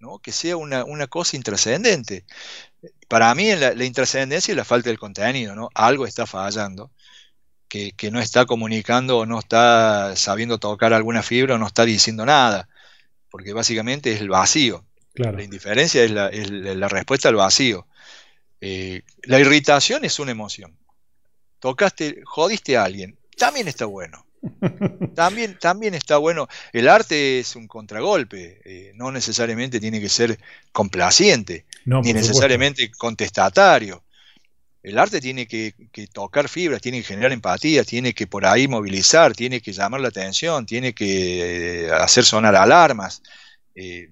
[0.00, 0.18] ¿no?
[0.18, 2.24] Que sea una, cosa intrascendente.
[3.08, 5.70] Para mí la, la, intrascendencia es la falta del contenido, ¿no?
[5.74, 6.90] Algo está fallando,
[7.68, 12.24] que, no está comunicando o no está sabiendo tocar alguna fibra o no está diciendo
[12.24, 12.68] nada,
[13.30, 14.84] porque básicamente es el vacío.
[15.14, 17.86] La indiferencia es la, respuesta al vacío.
[18.60, 20.76] Eh, la irritación es una emoción
[21.64, 24.26] tocaste, jodiste a alguien, también está bueno.
[25.14, 26.46] También, también está bueno.
[26.74, 30.38] El arte es un contragolpe, eh, no necesariamente tiene que ser
[30.72, 34.04] complaciente, ni necesariamente contestatario.
[34.82, 35.72] El arte tiene que,
[36.12, 40.08] tocar fibras, tiene que generar empatía, tiene que por ahí movilizar, tiene que llamar la
[40.08, 43.22] atención, tiene que eh, hacer sonar alarmas.
[43.74, 44.10] Eh,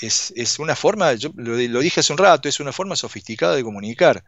[0.00, 4.24] es, una forma, yo lo, dije hace un rato, es una forma sofisticada de comunicar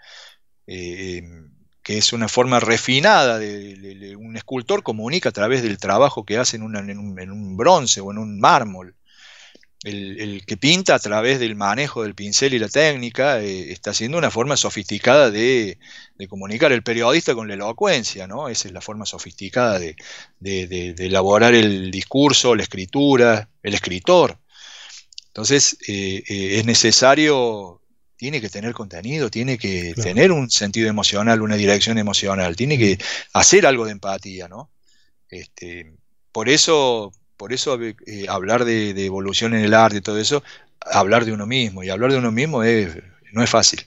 [1.82, 6.56] que es una forma refinada de, un escultor comunica a través del trabajo que hace
[6.56, 8.94] en, un, bronce o en un mármol.
[9.84, 14.16] El, que pinta a través del manejo del pincel y la técnica eh, está haciendo
[14.16, 15.76] una forma sofisticada de,
[16.28, 18.48] comunicar el periodista con la elocuencia, ¿no?
[18.48, 19.96] Esa es la forma sofisticada de,
[20.40, 24.38] elaborar el discurso, la escritura, el escritor.
[25.26, 27.81] Entonces eh, eh, es necesario
[28.22, 32.96] tiene que tener contenido, tiene que tener un sentido emocional, una dirección emocional, tiene que
[33.32, 34.70] hacer algo de empatía, ¿no?
[35.28, 35.96] Este,
[36.30, 40.44] por eso, por eso eh, hablar de, evolución en el arte y todo eso,
[40.80, 42.62] hablar de uno mismo, y hablar de uno mismo
[43.32, 43.80] no es fácil.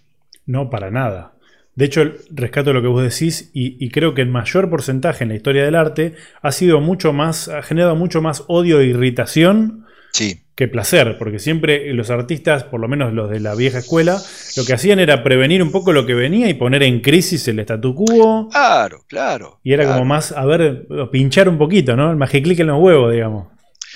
[0.46, 1.36] No, para nada.
[1.76, 5.30] De hecho, rescato lo que vos decís y, y, creo que el mayor porcentaje en
[5.30, 9.85] la historia del arte ha sido mucho más, ha generado mucho más odio e irritación
[10.16, 14.22] sí que placer, porque siempre los artistas, por lo menos los de la vieja escuela,
[14.56, 17.60] lo que hacían era prevenir un poco lo que venía y poner en crisis el
[17.60, 18.48] statu quo.
[18.50, 19.60] Claro, claro.
[19.64, 22.10] Y era como más, a ver, pinchar un poquito, ¿no?
[22.10, 23.48] El magiclick en los huevos, digamos.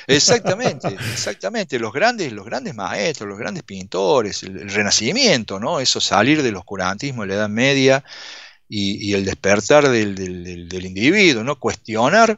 [0.05, 1.79] Exactamente, exactamente.
[1.79, 5.79] Los grandes, los grandes maestros, los grandes pintores, el, renacimiento, ¿no?
[5.79, 8.03] Eso salir del oscurantismo de la Edad Media
[8.67, 10.13] y, el despertar del,
[10.67, 11.55] del individuo, ¿no?
[11.57, 12.37] Cuestionar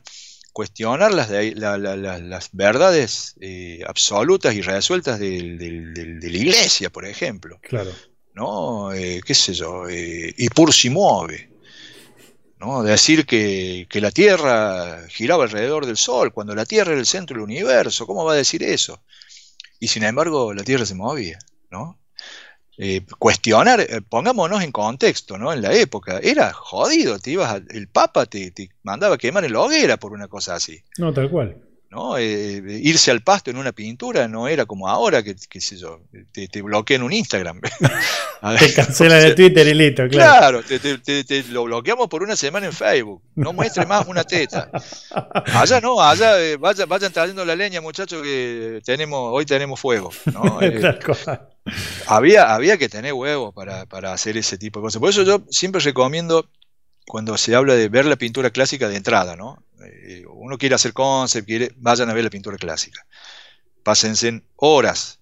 [0.52, 7.60] cuestionar las, las verdades eh, absolutas y resueltas de, la iglesia, por ejemplo.
[7.62, 7.92] Claro.
[8.34, 8.94] ¿No?
[8.94, 9.88] Eh, ¿Qué sé yo?
[9.90, 11.50] Eh, y por si mueve.
[12.60, 12.84] ¿no?
[12.84, 17.36] Decir que, que, la Tierra giraba alrededor del Sol, cuando la Tierra era el centro
[17.36, 19.02] del universo, ¿cómo va a decir eso?
[19.80, 21.40] Y sin embargo, la Tierra se movía,
[21.72, 22.01] ¿no?
[22.78, 25.52] Eh, cuestionar, eh, pongámonos en contexto, ¿no?
[25.54, 28.54] En la época, era jodido, te ibas el Papa te,
[28.84, 30.82] mandaba a quemar en la hoguera por una cosa así.
[30.98, 31.58] No, tal cual.
[31.90, 32.18] ¿no?
[32.18, 36.00] Eh, irse al pasto en una pintura no era como ahora, que, qué sé yo,
[36.32, 37.60] te, te bloquean un Instagram.
[38.60, 40.64] te cancelan de Twitter y listo, claro.
[40.64, 43.22] Claro, te, lo bloqueamos por una semana en Facebook.
[43.36, 44.72] No muestre más una teta.
[45.54, 50.12] Allá no, allá vayan, vayan trayendo la leña, muchachos, que tenemos, hoy tenemos fuego.
[50.34, 50.60] ¿no?
[52.08, 55.00] había, había que tener huevos para, hacer ese tipo de cosas.
[55.00, 56.50] Por eso yo siempre recomiendo,
[57.06, 59.64] cuando se habla de ver la pintura clásica de entrada, ¿no?
[59.84, 63.06] Eh, uno quiere hacer concept, quiere, vayan a ver la pintura clásica.
[63.84, 65.20] Pásense horas,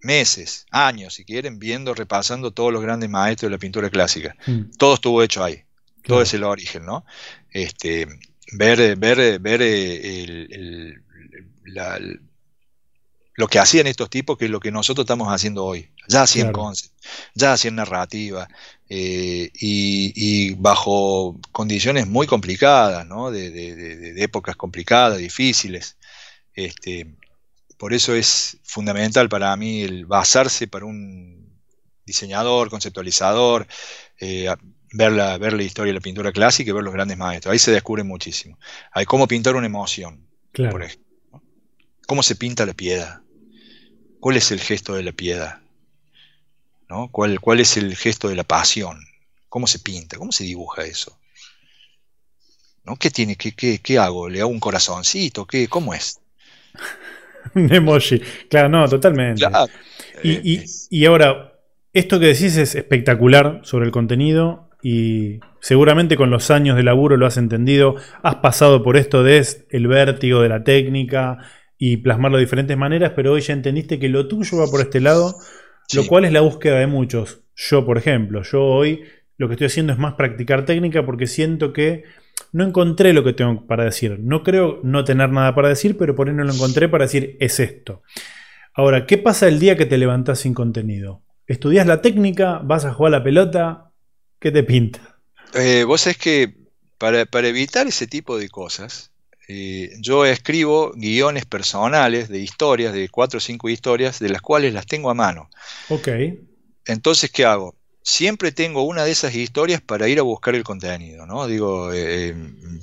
[0.00, 4.36] meses, años, si quieren, viendo, repasando todos los grandes maestros de la pintura clásica.
[4.46, 4.72] Mm.
[4.76, 5.64] Todo estuvo hecho ahí.
[6.02, 7.04] Todo es el origen, ¿no?
[7.50, 8.08] Este,
[8.52, 11.02] ver, ver, ver el,
[13.40, 15.90] lo que hacían estos tipos, que es lo que nosotros estamos haciendo hoy.
[16.06, 16.94] Ya hacían concept,
[17.34, 18.46] ya hacían narrativa,
[18.88, 23.30] eh, y, bajo condiciones muy complicadas, ¿no?
[23.30, 25.96] de, épocas complicadas, difíciles.
[26.52, 27.16] Este,
[27.78, 31.58] por eso es fundamental para mí el basarse para un
[32.04, 33.66] diseñador, conceptualizador,
[34.18, 34.54] eh,
[34.92, 37.52] ver, la, ver la historia de la pintura clásica y ver los grandes maestros.
[37.52, 38.58] Ahí se descubre muchísimo.
[38.92, 41.10] Hay cómo pintar una emoción, por ejemplo.
[42.06, 43.22] ¿Cómo se pinta la piedad?
[44.20, 45.60] ¿Cuál es el gesto de la piedad?
[46.88, 47.08] ¿No?
[47.10, 49.00] ¿Cuál, ¿Cuál es el gesto de la pasión?
[49.48, 50.18] ¿Cómo se pinta?
[50.18, 51.18] ¿Cómo se dibuja eso?
[52.84, 52.96] ¿No?
[52.96, 53.36] ¿Qué tiene?
[53.36, 54.28] ¿Qué, qué, hago?
[54.28, 55.46] ¿Le hago un corazoncito?
[55.46, 56.20] ¿Qué, ¿Cómo es?
[57.54, 58.20] un emoji.
[58.48, 59.44] Claro, no, totalmente.
[60.22, 61.58] Y, y, y, ahora,
[61.92, 67.16] esto que decís es espectacular sobre el contenido y seguramente con los años de laburo
[67.16, 67.96] lo has entendido.
[68.22, 71.38] Has pasado por esto de el vértigo de la técnica,
[71.82, 75.00] y plasmarlo de diferentes maneras, pero hoy ya entendiste que lo tuyo va por este
[75.00, 75.38] lado,
[75.94, 77.40] lo cual es la búsqueda de muchos.
[77.56, 79.02] Yo, por ejemplo, yo hoy
[79.38, 82.04] lo que estoy haciendo es más practicar técnica porque siento que
[82.52, 84.18] no encontré lo que tengo para decir.
[84.20, 87.38] No creo no tener nada para decir, pero por ahí no lo encontré para decir
[87.40, 88.02] es esto.
[88.74, 91.22] Ahora, ¿qué pasa el día que te levantás sin contenido?
[91.46, 92.60] ¿Estudias la técnica?
[92.62, 93.90] ¿Vas a jugar la pelota?
[94.38, 95.18] ¿Qué te pinta?
[95.54, 96.58] Eh, vos es que
[96.98, 99.12] para, para evitar ese tipo de cosas,
[99.52, 104.72] eh, yo escribo guiones personales de historias, de cuatro o cinco historias, de las cuales
[104.72, 105.50] las tengo a mano.
[105.88, 106.08] Ok.
[106.86, 107.74] Entonces, ¿qué hago?
[108.00, 111.48] Siempre tengo una de esas historias para ir a buscar el contenido, ¿no?
[111.48, 112.34] Digo, eh, eh,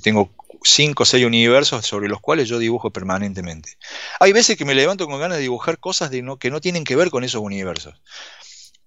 [0.02, 0.30] tengo
[0.62, 3.78] cinco o seis universos sobre los cuales yo dibujo permanentemente.
[4.20, 6.84] Hay veces que me levanto con ganas de dibujar cosas de no, que no tienen
[6.84, 7.94] que ver con esos universos.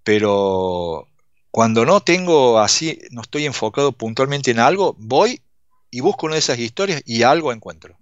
[0.04, 1.08] Pero
[1.50, 5.42] cuando no tengo así, no estoy enfocado puntualmente en algo, voy
[5.92, 7.98] y busco una de esas historias y algo encuentro.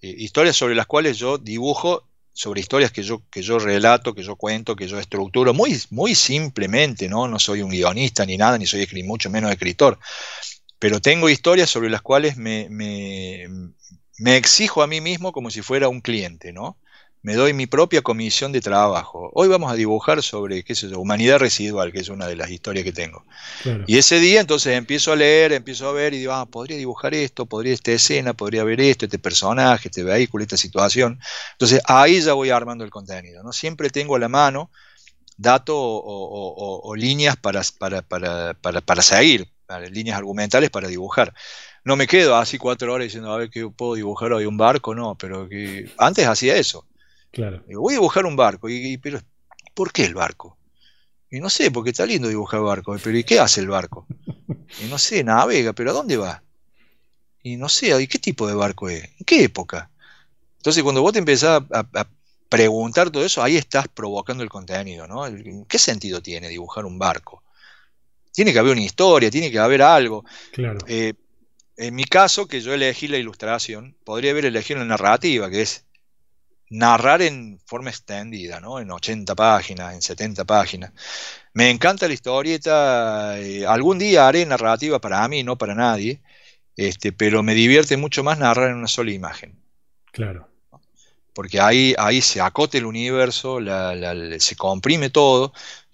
[0.00, 4.22] Eh, historias sobre las cuales yo dibujo, sobre historias que yo, que yo relato, que
[4.22, 7.28] yo cuento, que yo estructuro, muy, muy simplemente, ¿no?
[7.28, 9.98] No soy un guionista ni nada, ni soy mucho menos escritor,
[10.78, 13.46] pero tengo historias sobre las cuales me, me,
[14.18, 16.78] me exijo a mí mismo como si fuera un cliente, ¿no?
[17.22, 19.30] Me doy mi propia comisión de trabajo.
[19.34, 22.50] Hoy vamos a dibujar sobre, qué sé yo, humanidad residual, que es una de las
[22.50, 23.24] historias que tengo.
[23.86, 27.12] Y ese día entonces empiezo a leer, empiezo a ver y digo, ah, podría dibujar
[27.14, 31.20] esto, podría esta escena, podría ver esto, este personaje, este vehículo, esta situación.
[31.52, 33.42] Entonces ahí ya voy armando el contenido.
[33.42, 33.52] ¿no?
[33.52, 34.70] Siempre tengo a la mano
[35.36, 39.46] datos o, líneas para, para, para, para, seguir,
[39.90, 41.34] líneas argumentales para dibujar
[41.82, 44.94] no me quedo así cuatro horas diciendo, a ver qué puedo dibujar hoy, un barco,
[44.94, 46.86] no, pero que antes hacía eso.
[47.30, 47.62] Claro.
[47.68, 49.20] voy a dibujar un barco, y, pero
[49.74, 50.56] ¿por qué el barco?
[51.30, 54.06] Y no sé, porque está lindo dibujar barco, pero ¿y qué hace el barco?
[54.82, 56.42] Y no sé, navega, pero ¿a dónde va?
[57.42, 59.04] Y no sé, ¿y qué tipo de barco es?
[59.04, 59.90] ¿En qué época?
[60.56, 62.08] Entonces, cuando vos te empezás a,
[62.48, 65.22] preguntar todo eso, ahí estás provocando el contenido, ¿no?
[65.68, 67.44] ¿Qué sentido tiene dibujar un barco?
[68.32, 70.24] Tiene que haber una historia, tiene que haber algo.
[70.50, 70.80] Claro.
[70.88, 71.14] Eh,
[71.76, 75.86] en mi caso, que yo elegí la ilustración, podría haber elegido la narrativa, que es
[76.70, 78.78] narrar en forma extendida, ¿no?
[78.78, 80.92] En 80 páginas, en 70 páginas.
[81.52, 86.22] Me encanta la historieta, eh, algún día haré narrativa para mí, no para nadie,
[86.76, 89.58] este, pero me divierte mucho más narrar en una sola imagen.
[90.12, 90.48] Claro.
[91.34, 93.58] Porque ahí, ahí se acote el universo,
[94.38, 95.52] se comprime todo,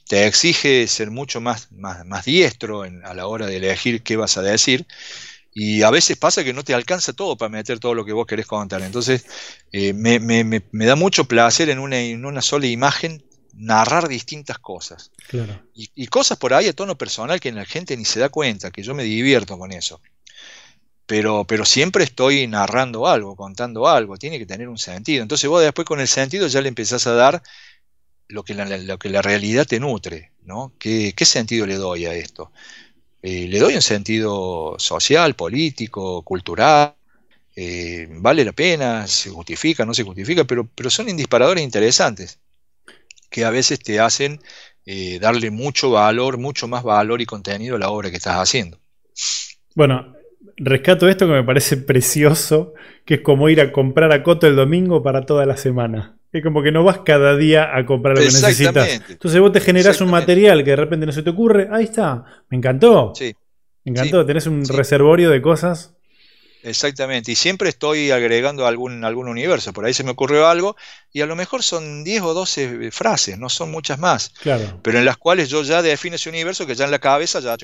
[0.08, 4.36] te exige ser mucho más, más, más diestro a la hora de elegir qué vas
[4.38, 4.86] a decir
[5.58, 8.26] y a veces pasa que no te alcanza todo para meter todo lo que vos
[8.26, 8.82] querés contar.
[8.82, 9.24] Entonces,
[9.72, 14.58] eh, me, me, me, da mucho placer en una, en una sola imagen narrar distintas
[14.58, 15.12] cosas.
[15.72, 18.82] Y, cosas por ahí a tono personal que la gente ni se da cuenta, que
[18.82, 20.02] yo me divierto con eso.
[21.06, 25.22] Pero, pero siempre estoy narrando algo, contando algo, tiene que tener un sentido.
[25.22, 27.42] Entonces vos después con el sentido ya le empezás a dar
[28.28, 30.74] lo que la, lo que la realidad te nutre, ¿no?
[30.78, 32.52] ¿Qué, ¿Qué sentido le doy a esto?
[33.28, 36.94] Eh, le doy un sentido social, político, cultural,
[37.56, 42.38] eh, vale la pena, se justifica, no se justifica, pero, pero son indisparadores interesantes
[43.28, 44.38] que a veces te hacen
[44.84, 48.78] eh, darle mucho valor, mucho más valor y contenido a la obra que estás haciendo.
[49.74, 50.14] Bueno,
[50.56, 52.74] rescato esto que me parece precioso,
[53.04, 56.15] que es como ir a comprar a Coto el domingo para toda la semana.
[56.32, 59.00] Es como que no vas cada día a comprar lo que necesitas.
[59.08, 61.68] Entonces vos te generás un material que de repente no se te ocurre.
[61.72, 62.24] Ahí está.
[62.50, 63.12] Me encantó.
[63.14, 63.34] Sí.
[63.84, 64.26] Me encantó.
[64.26, 65.96] Tenés un reservorio de cosas.
[66.66, 70.74] Exactamente, y siempre estoy agregando algún, algún universo, por ahí se me ocurrió algo,
[71.12, 74.80] y a lo mejor son 10 o 12 frases, no son muchas más, claro.
[74.82, 77.56] pero en las cuales yo ya defino ese universo que ya en la cabeza ya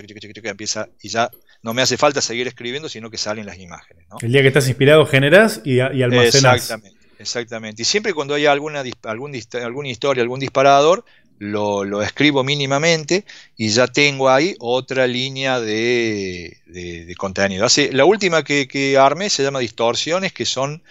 [0.44, 1.30] empieza y ya
[1.62, 4.06] no me hace falta seguir escribiendo, sino que salen las imágenes.
[4.08, 4.18] ¿no?
[4.20, 6.54] El día que estás inspirado generas y, y almacenas.
[6.54, 7.82] Exactamente, exactamente.
[7.82, 11.04] Y siempre cuando hay alguna, algún, alguna historia, algún disparador,
[11.38, 13.24] lo, escribo mínimamente
[13.56, 17.66] y ya tengo ahí otra línea de, contenido.
[17.90, 20.82] la última que, armé se llama distorsiones, que son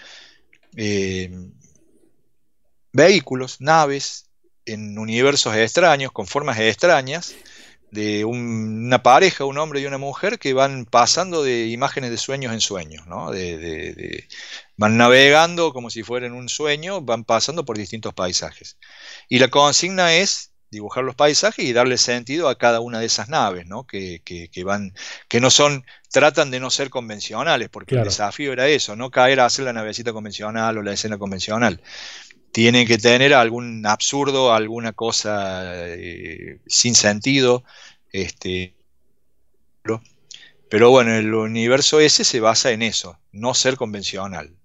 [0.76, 1.32] eh,
[2.92, 4.26] vehículos, naves
[4.66, 7.34] en universos extraños, con formas extrañas,
[7.92, 12.54] de una pareja, un hombre y una mujer que van pasando de imágenes de sueños
[12.54, 13.32] en sueños, ¿no?
[14.82, 18.80] Van navegando como si fueran un sueño, van pasando por distintos paisajes.
[19.30, 23.30] Y la consigna es dibujar los paisajes y darle sentido a cada una de esas
[23.30, 23.86] naves, ¿no?
[23.86, 24.24] Que,
[24.66, 24.96] van,
[25.28, 29.42] que no son, tratan de no ser convencionales, porque el desafío era eso, no caer
[29.42, 31.80] a hacer la navecita convencional o la escena convencional.
[32.52, 37.64] Tienen que tener algún absurdo, alguna cosa eh, sin sentido,
[38.12, 38.74] este,
[40.72, 44.56] pero bueno, el universo ese se basa en eso, no ser convencional.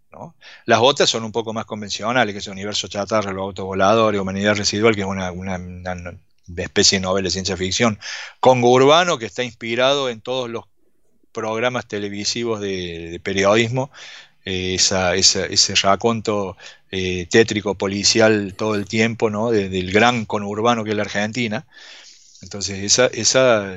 [0.64, 4.57] Las otras son un poco más convencionales, que es el universo chatarra, los autovoladores, humanidad
[4.57, 5.32] residual, que es una,
[6.57, 7.98] especie de novela de ciencia ficción.
[8.40, 10.64] Congo Urbano, que está inspirado en todos los
[11.32, 13.90] programas televisivos de, periodismo,
[14.44, 16.57] eh, ese raconto
[16.90, 19.50] eh, tétrico policial todo el tiempo, ¿no?
[19.50, 21.66] del gran conurbano que es la Argentina.
[22.42, 23.76] Entonces, esa, esa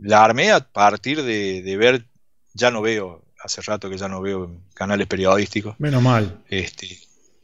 [0.00, 2.06] la armé a partir de, ver,
[2.54, 5.78] ya no veo, hace rato que ya no veo canales periodísticos.
[5.78, 6.42] Menos mal.
[6.48, 6.98] Este,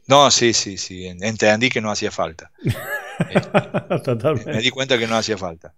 [0.07, 2.51] no, sí, sí, sí, entendí que no hacía falta.
[3.21, 5.75] Este, me di cuenta que no hacía falta.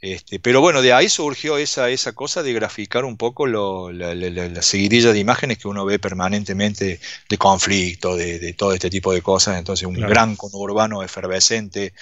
[0.00, 5.12] Este, pero bueno, de ahí surgió esa, esa cosa de graficar un poco la, seguidilla
[5.12, 9.58] de imágenes que uno ve permanentemente de conflicto, de, todo este tipo de cosas.
[9.58, 11.94] Entonces, un gran conurbano efervescente,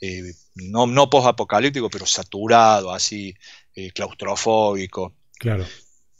[0.00, 3.32] eh, no, no post-apocalíptico, pero saturado, así,
[3.76, 5.14] eh, claustrofóbico.
[5.38, 5.64] Claro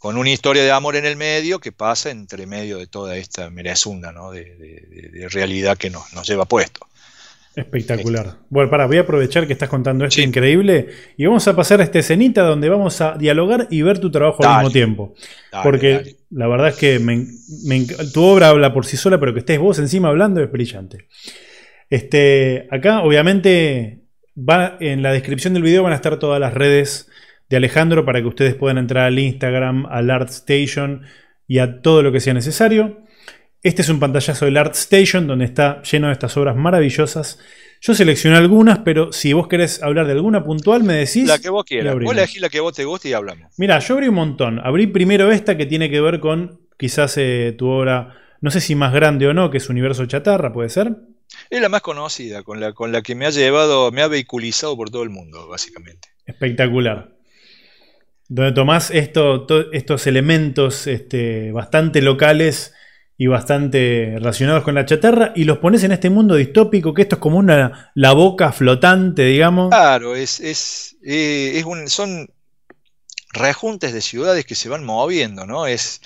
[0.01, 3.51] con una historia de amor en el medio que pasa entre medio de toda esta
[3.51, 4.33] merezunda ¿no?
[4.33, 6.87] de, realidad que nos, nos lleva puesto.
[7.55, 8.39] Espectacular.
[8.49, 10.89] Bueno, para, voy a aprovechar que estás contando esto increíble
[11.19, 14.43] y vamos a pasar a esta escenita donde vamos a dialogar y ver tu trabajo
[14.43, 15.15] al mismo tiempo.
[15.63, 16.99] Porque la verdad es que
[18.15, 21.09] tu obra habla por sí sola, pero que estés vos encima hablando es brillante.
[21.91, 27.10] Este, acá, obviamente, va en la descripción del video van a estar todas las redes
[27.51, 31.03] de Alejandro para que ustedes puedan entrar al Instagram, al ArtStation
[31.49, 33.03] y a todo lo que sea necesario.
[33.63, 37.41] Este es un pantallazo del ArtStation donde está lleno de estas obras maravillosas.
[37.81, 41.27] Yo seleccioné algunas, pero si vos querés hablar de alguna puntual, me decís.
[41.27, 41.97] La que vos quieras.
[41.97, 43.53] Vos elegís la que vos te guste y hablamos.
[43.59, 44.61] Mira, yo abrí un montón.
[44.61, 48.77] Abrí primero esta que tiene que ver con quizás eh, tu obra, no sé si
[48.77, 50.93] más grande o no, que es Universo Chatarra, ¿puede ser?
[51.51, 54.77] Es la más conocida, con la, con la que me ha llevado, me ha vehiculizado
[54.77, 56.09] por todo el mundo, básicamente.
[56.27, 57.20] Espectacular
[58.31, 62.73] donde tomás estos elementos este, bastante locales
[63.19, 67.17] y bastante relacionados con la chatarra y los pones en este mundo distópico que esto
[67.17, 69.71] es como una la boca flotante, digamos.
[69.71, 72.31] Claro, es, es, eh, son
[73.33, 75.67] rejuntes de ciudades que se van moviendo, ¿no?
[75.67, 76.01] Es,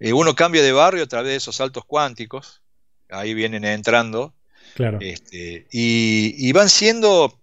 [0.00, 2.60] eh, uno cambia de barrio a través de esos saltos cuánticos,
[3.08, 4.34] ahí vienen entrando,
[4.74, 4.98] claro.
[5.00, 7.37] Este, y, van siendo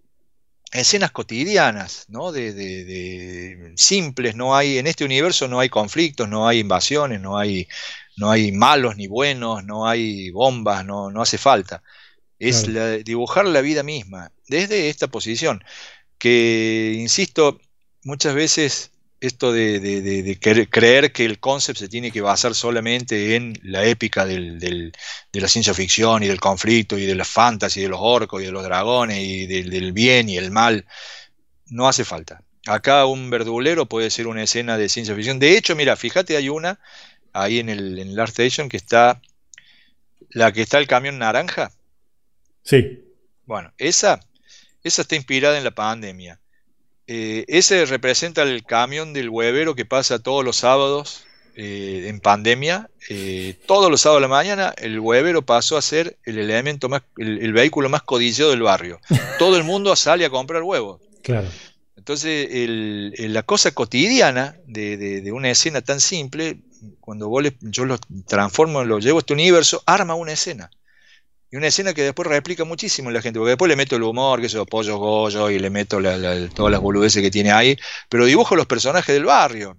[0.78, 2.32] escenas cotidianas, ¿no?
[2.32, 7.68] De, simples, no hay, en este universo no hay conflictos, no hay invasiones, no hay,
[8.16, 11.82] no hay malos ni buenos, no hay bombas, no, no hace falta.
[12.38, 12.66] Es
[13.04, 15.64] dibujar la vida misma, desde esta posición,
[16.18, 17.60] que, insisto,
[18.02, 23.84] muchas veces esto de, creer que el concepto se tiene que basar solamente en la
[23.84, 24.92] épica de
[25.32, 28.52] la ciencia ficción y del conflicto y de la fantasy, de los orcos y de
[28.52, 30.86] los dragones y del, bien y el mal,
[31.66, 32.42] no hace falta.
[32.66, 35.38] Acá un verdulero puede ser una escena de ciencia ficción.
[35.38, 36.80] De hecho, mira, fíjate, hay una
[37.32, 39.20] ahí en el, en el Art Station que está,
[40.30, 41.70] la que está el camión naranja.
[42.62, 43.04] Sí.
[43.44, 44.20] Bueno, esa,
[44.82, 46.40] esa está inspirada en la pandemia.
[47.06, 52.90] Eh, ese representa el camión del huevero que pasa todos los sábados eh, en pandemia.
[53.08, 57.02] Eh, todos los sábados de la mañana el huevero pasó a ser el elemento más,
[57.16, 59.00] el, vehículo más codiciado del barrio.
[59.38, 61.00] Todo el mundo sale a comprar huevos.
[61.22, 61.48] Claro.
[61.96, 62.48] Entonces,
[63.18, 66.58] la cosa cotidiana de, una escena tan simple,
[67.00, 67.28] cuando
[67.62, 67.98] yo lo
[68.28, 70.70] transformo, lo llevo a este universo, arma una escena.
[71.50, 74.40] Y una escena que después replica muchísimo la gente, porque después le meto el humor,
[74.40, 75.98] que esos pollos goyo y le meto
[76.54, 77.76] todas las boludeces que tiene ahí,
[78.08, 79.78] pero dibujo los personajes del barrio.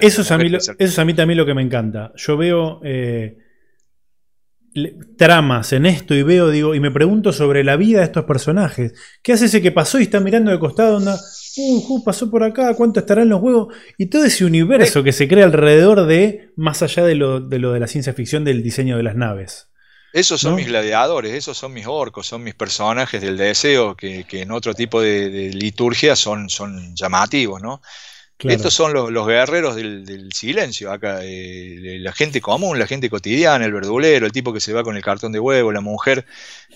[0.00, 2.12] eso, es a mí, eso es a mí también lo que me encanta.
[2.16, 3.36] Yo veo eh,
[5.16, 8.94] tramas en esto y veo, digo, y me pregunto sobre la vida de estos personajes.
[9.22, 10.96] ¿Qué hace ese que pasó y está mirando de costado?
[10.96, 11.16] Onda,
[11.56, 13.72] uh, pasó por acá, ¿cuánto estarán los huevos?
[13.96, 17.72] Y todo ese universo que se crea alrededor de, más allá de lo, de lo
[17.72, 19.68] de la ciencia ficción, del diseño de las naves.
[20.14, 24.52] Esos son mis gladiadores, esos son mis orcos, son mis personajes del deseo que, en
[24.52, 27.82] otro tipo de, liturgia son, son llamativos, ¿no?
[28.38, 33.72] Estos son los, guerreros del, silencio, acá, eh, la gente común, la gente cotidiana, el
[33.72, 36.24] verdulero, el tipo que se va con el cartón de huevo, la mujer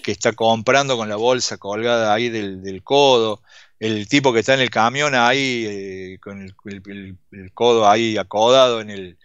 [0.02, 3.40] que está comprando con la bolsa colgada ahí del, codo,
[3.78, 7.16] el tipo que está en el camión ahí eh, con el,
[7.54, 9.18] codo ahí acodado en el,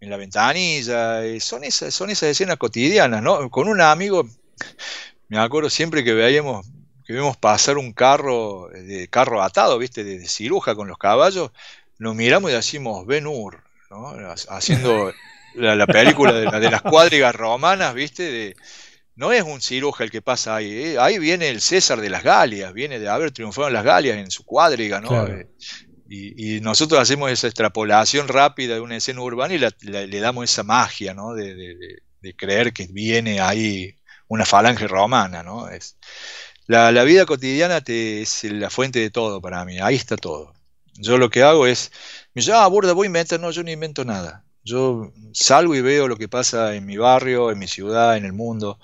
[0.00, 3.50] en la ventanilla, eh, son, esas, son esas escenas cotidianas, ¿no?
[3.50, 4.28] Con un amigo,
[5.28, 6.66] me acuerdo siempre que veíamos,
[7.04, 10.04] que vemos pasar un carro, eh, de carro atado, ¿viste?
[10.04, 11.50] De, ciruja con los caballos,
[11.98, 14.14] nos miramos y decimos, Ben Hur, ¿no?
[14.48, 15.12] Haciendo
[15.54, 18.24] la, película de, las cuadrigas romanas, ¿viste?
[18.24, 18.56] De,
[19.14, 20.96] no es un ciruja el que pasa ahí, ¿eh?
[21.00, 24.30] ahí viene el César de las Galias, viene de haber triunfado en las Galias en
[24.30, 25.26] su cuadriga, ¿no?
[26.08, 31.14] Y, nosotros hacemos esa extrapolación rápida de una escena urbana y le damos esa magia,
[31.14, 31.34] ¿no?
[31.34, 32.02] De,
[32.36, 33.94] creer que viene ahí
[34.26, 35.68] una falange romana, ¿no?
[35.68, 35.96] Es,
[36.66, 40.52] la, vida cotidiana te, es la fuente de todo para mí, ahí está todo.
[40.94, 41.92] Yo lo que hago es,
[42.34, 44.44] me dice, ah, burda, voy a inventar, no, yo no invento nada.
[44.64, 48.32] Yo salgo y veo lo que pasa en mi barrio, en mi ciudad, en el
[48.32, 48.80] mundo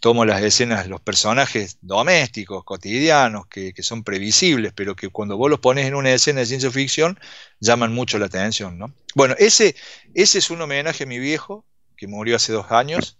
[0.00, 5.60] tomo las escenas, los personajes domésticos, cotidianos, que, son previsibles, pero que cuando vos los
[5.60, 7.18] pones en una escena de ciencia ficción,
[7.60, 8.92] llaman mucho la atención, ¿no?
[9.14, 9.76] Bueno, ese,
[10.14, 13.18] ese es un homenaje a mi viejo, que murió hace dos años,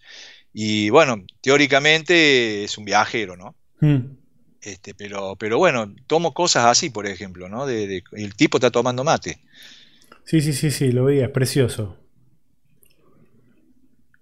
[0.55, 3.55] y bueno, teóricamente es un viajero, ¿no?
[3.81, 4.17] Hmm.
[4.63, 7.67] Este, pero, pero bueno, tomo cosas así, por ejemplo, ¿no?
[7.67, 9.39] De, el tipo está tomando mate.
[10.25, 11.99] Sí, sí, sí, sí, lo veía, es precioso.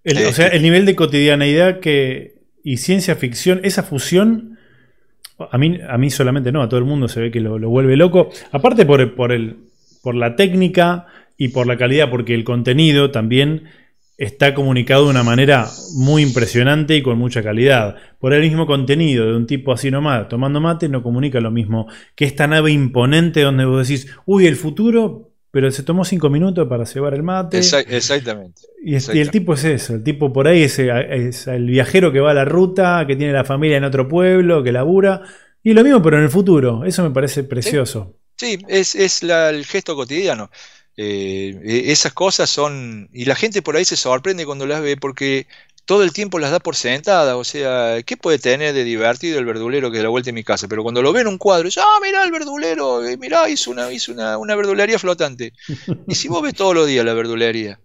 [0.03, 4.57] o sea, el nivel de cotidianeidad que, y ciencia ficción, esa fusión,
[5.51, 7.95] a mí, a mí solamente no, a todo el mundo se ve que lo, vuelve
[7.95, 8.29] loco.
[8.51, 9.57] Aparte por, por, el,
[10.03, 11.07] por la técnica
[11.37, 13.63] y por la calidad, porque el contenido también
[14.19, 17.95] está comunicado de una manera muy impresionante y con mucha calidad.
[18.19, 21.87] Por el mismo contenido de un tipo así nomás, tomando mate, no comunica lo mismo
[22.15, 26.67] que esta nave imponente donde vos decís, uy, el futuro pero se tomó cinco minutos
[26.67, 27.59] para cebar el mate.
[27.59, 28.61] exactamente.
[28.83, 32.35] Y, el tipo es eso, el tipo por ahí es, el viajero que va a
[32.35, 35.21] la ruta, que tiene la familia en otro pueblo, que labura.
[35.63, 36.85] Y lo mismo, pero en el futuro.
[36.85, 38.15] Eso me parece precioso.
[38.37, 40.49] Sí, es, el gesto cotidiano.
[40.95, 43.09] Eh, e, esas cosas son...
[43.11, 45.47] Y la gente por ahí se sorprende cuando las ve porque
[45.89, 49.45] todo el tiempo las da por sentada, o sea, ¿qué puede tener de divertido el
[49.45, 50.67] verdulero que da la vuelta en mi casa?
[50.67, 53.91] Pero cuando lo ve en un cuadro, dice, ah, mirá el verdulero, mirá, hizo una,
[53.91, 55.51] hizo una, una verdulería flotante.
[56.07, 57.79] y si vos ves todos los días la verdulería,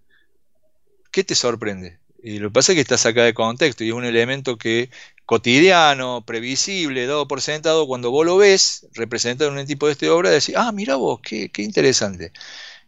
[1.09, 1.97] ¿qué te sorprende?
[2.21, 4.91] Y lo que pasa es que está sacada de contexto y es un elemento que
[5.25, 10.13] cotidiano, previsible, dado por sentado, cuando vos lo ves representado en un tipo de esta
[10.13, 12.31] obra, decís, ah, mira vos, qué, qué, interesante.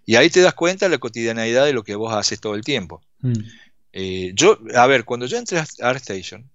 [0.06, 2.64] Y ahí te das cuenta de la cotidianidad de lo que vos haces todo el
[2.64, 3.02] tiempo.
[3.22, 3.34] Mm.
[3.94, 6.50] Eh, yo, a ver, cuando yo entré a ArtStation,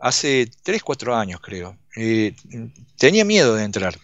[0.00, 2.34] hace 3, 4 años creo, eh,
[2.96, 3.98] tenía miedo de entrar.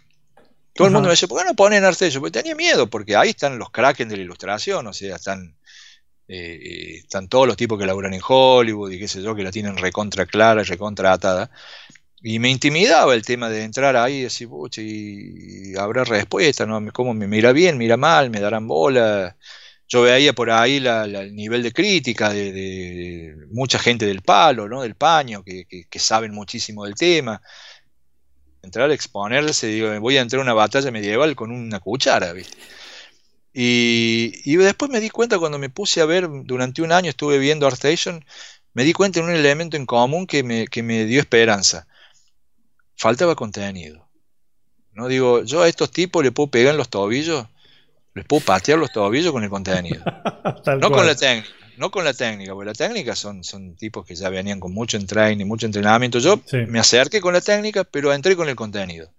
[0.74, 2.20] Todo el mundo me decía, ¿por qué no ponen ArtStation?
[2.20, 5.56] Porque tenía miedo, porque ahí están los kraken de la ilustración, o sea, están,
[6.26, 9.52] eh, están todos los tipos que laburan en Hollywood y qué sé yo, que la
[9.52, 11.50] tienen recontra clara, recontra atada.
[12.26, 14.48] Y me intimidaba el tema de entrar ahí y decir,
[14.78, 16.82] y, habrá respuesta, ¿no?
[16.92, 19.36] ¿Cómo me mira bien, mira mal, me darán bola?
[19.88, 24.82] Yo veía por ahí el nivel de crítica de, mucha gente del palo, ¿no?
[24.82, 27.40] del paño, que, saben muchísimo del tema.
[28.62, 32.56] Entrar a exponerse, digo, voy a entrar a una batalla medieval con una cuchara, ¿viste?
[33.52, 37.66] Y, después me di cuenta cuando me puse a ver, durante un año estuve viendo
[37.66, 38.24] ArtStation,
[38.72, 41.86] me di cuenta de un elemento en común que me, que me dio esperanza.
[42.96, 44.08] Faltaba contenido.
[44.92, 45.08] ¿no?
[45.08, 47.46] Digo, yo a estos tipos le puedo pegar en los tobillos
[48.14, 50.02] les puedo patear los tobillos con el contenido.
[50.80, 54.14] no con la técnica, no con la técnica, porque la técnica son, son tipos que
[54.14, 56.18] ya venían con mucho training, mucho entrenamiento.
[56.20, 59.10] Yo me acerqué con la técnica, pero entré con el contenido.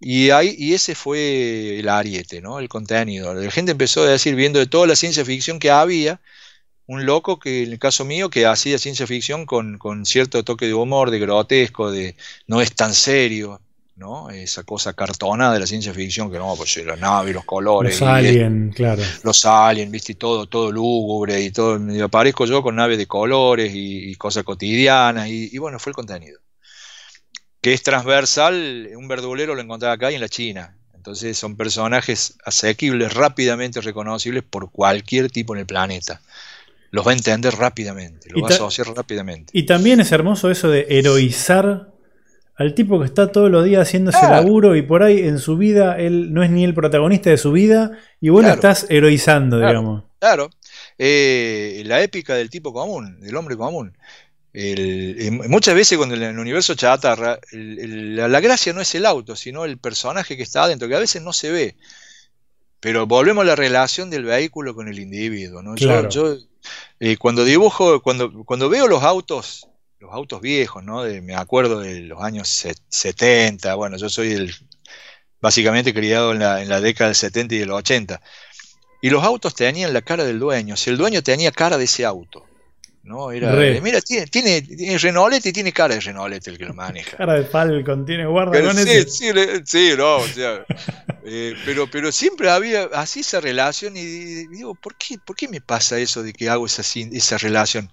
[0.00, 2.58] Y, ahí, y ese fue el ariete, ¿no?
[2.58, 3.32] El contenido.
[3.34, 6.20] La gente empezó a decir, viendo de toda la ciencia ficción que había,
[6.86, 10.66] un loco que en el caso mío que hacía ciencia ficción con, con cierto toque
[10.66, 13.60] de humor, de grotesco, de no es tan serio,
[13.96, 14.28] ¿no?
[14.28, 17.98] Esa cosa cartona de la ciencia ficción, que no, pues la nave, los colores.
[17.98, 19.02] Los aliens, claro.
[19.22, 21.80] Los aliens, viste, y todo, todo lúgubre, y todo.
[21.90, 26.40] Y aparezco yo con naves de colores y, cosas cotidianas, y, bueno, fue el contenido.
[27.60, 30.76] Que es transversal, un verdulero lo encontraba acá y en la China.
[30.94, 36.20] Entonces son personajes asequibles, rápidamente reconocibles por cualquier tipo en el planeta.
[36.90, 39.52] Los va a entender rápidamente, los va a asociar rápidamente.
[39.56, 41.95] Y también es hermoso eso de heroizar
[42.56, 45.58] al tipo que está todos los días haciendo ese laburo y por ahí en su
[45.58, 50.04] vida él no es ni el protagonista de su vida y vos estás heroizando, digamos.
[50.18, 50.48] Claro,
[50.96, 53.96] eh, la épica del tipo común, del hombre común.
[55.48, 59.76] muchas veces cuando en el universo chatarra, la, gracia no es el auto, sino el
[59.76, 61.76] personaje que está adentro, que a veces no se ve.
[62.80, 65.60] Pero volvemos a la relación del vehículo con el individuo.
[65.62, 65.76] ¿no?
[65.76, 66.36] Yo,
[67.00, 69.68] eh, cuando dibujo, cuando, cuando veo los autos
[69.98, 71.04] los autos viejos, ¿no?
[71.22, 74.54] me acuerdo de los años 70, bueno, yo soy el,
[75.40, 78.20] básicamente criado en la, en la década del 70 y del 80.
[79.02, 82.04] Y los autos tenían la cara del dueño, si el dueño tenía cara de ese
[82.04, 82.44] auto.
[83.06, 83.30] ¿no?
[83.30, 87.16] Era, mira, tiene, tiene, tiene Renault y tiene cara de Renault el que lo maneja.
[87.16, 89.30] Cara de Falcon, tiene guarda con sí, sí,
[89.64, 90.66] sí, no, o sea,
[91.24, 94.04] eh, pero, pero siempre había así esa relación y
[94.48, 97.88] digo, ¿por qué, ¿por qué me pasa eso de que hago esa, esa relación?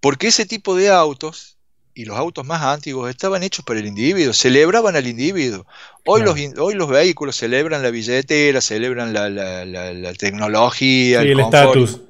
[0.00, 1.56] Porque ese tipo de autos,
[1.94, 5.66] y los autos más antiguos, estaban hechos para el individuo, celebraban al individuo.
[6.04, 12.02] Hoy, los, hoy los vehículos celebran la billetera, celebran la, tecnología, el estatus.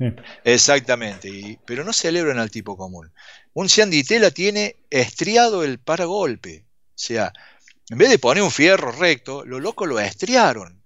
[0.45, 3.11] Exactamente, pero no celebran al tipo común.
[3.55, 6.65] Un Sean tiene estriado el paragolpe.
[6.91, 7.33] O sea,
[7.89, 10.83] en vez de poner un fierro recto, lo loco lo estriaron.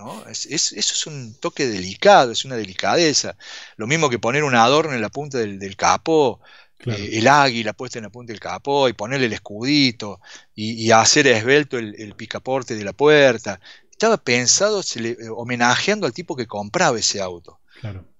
[0.00, 0.24] ¿No?
[0.26, 3.36] eso es un toque delicado, es una delicadeza.
[3.76, 6.40] Lo mismo que poner un adorno en la punta del, del capó,
[6.86, 10.20] eh, el águila puesta en la punta del capó y ponerle el escudito
[10.54, 13.60] y, hacer esbelto el, picaporte de la puerta.
[13.90, 17.60] Estaba pensado eh, homenajeando al tipo que compraba ese auto.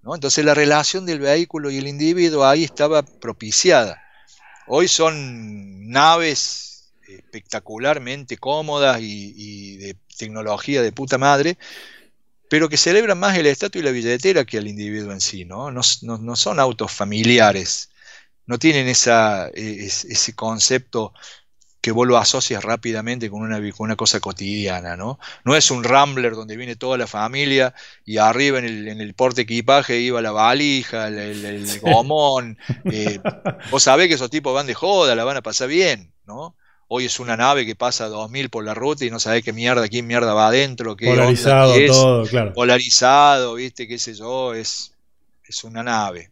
[0.03, 0.14] ¿no?
[0.14, 4.03] Entonces la relación del vehículo y el individuo ahí estaba propiciada.
[4.66, 11.59] Hoy son naves espectacularmente cómodas y de tecnología de puta madre,
[12.49, 15.71] pero que celebran más el estatus y la billetera que al individuo en sí, ¿no?
[15.71, 17.91] No, son autos familiares,
[18.47, 21.12] no tienen esa, e, ese concepto
[21.81, 25.18] que vos lo asocias rápidamente con una, una cosa cotidiana, ¿no?
[25.45, 29.14] No es un Rambler donde viene toda la familia y arriba en el, en el
[29.14, 32.59] porte equipaje iba la valija, el, gomón.
[32.85, 33.18] Eh,
[33.71, 36.55] vos sabés que esos tipos van de joda, la van a pasar bien, ¿no?
[36.93, 39.86] Hoy es una nave que pasa 2000 por la ruta y no sabe qué mierda,
[39.86, 42.53] quién mierda va adentro, qué Polarizado todo, claro.
[42.53, 44.93] Polarizado, viste, qué sé yo, es,
[45.45, 46.30] es una nave.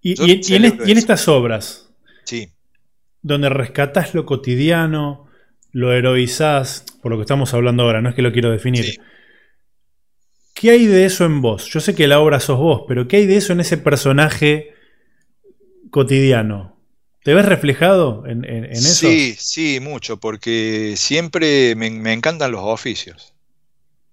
[0.00, 0.14] Y,
[0.54, 1.90] en, estas obras,
[2.24, 2.48] sí.
[3.20, 5.28] donde rescatás lo cotidiano,
[5.72, 8.98] lo heroizás, por lo que estamos hablando ahora, no es que lo quiero definir.
[10.54, 11.66] ¿Qué hay de eso en vos?
[11.66, 14.72] Yo sé que la obra sos vos, pero ¿qué hay de eso en ese personaje
[15.90, 16.75] cotidiano?
[17.26, 19.08] ¿Te ves reflejado en, eso?
[19.08, 23.34] Sí, sí, mucho, porque siempre me, encantan los oficios.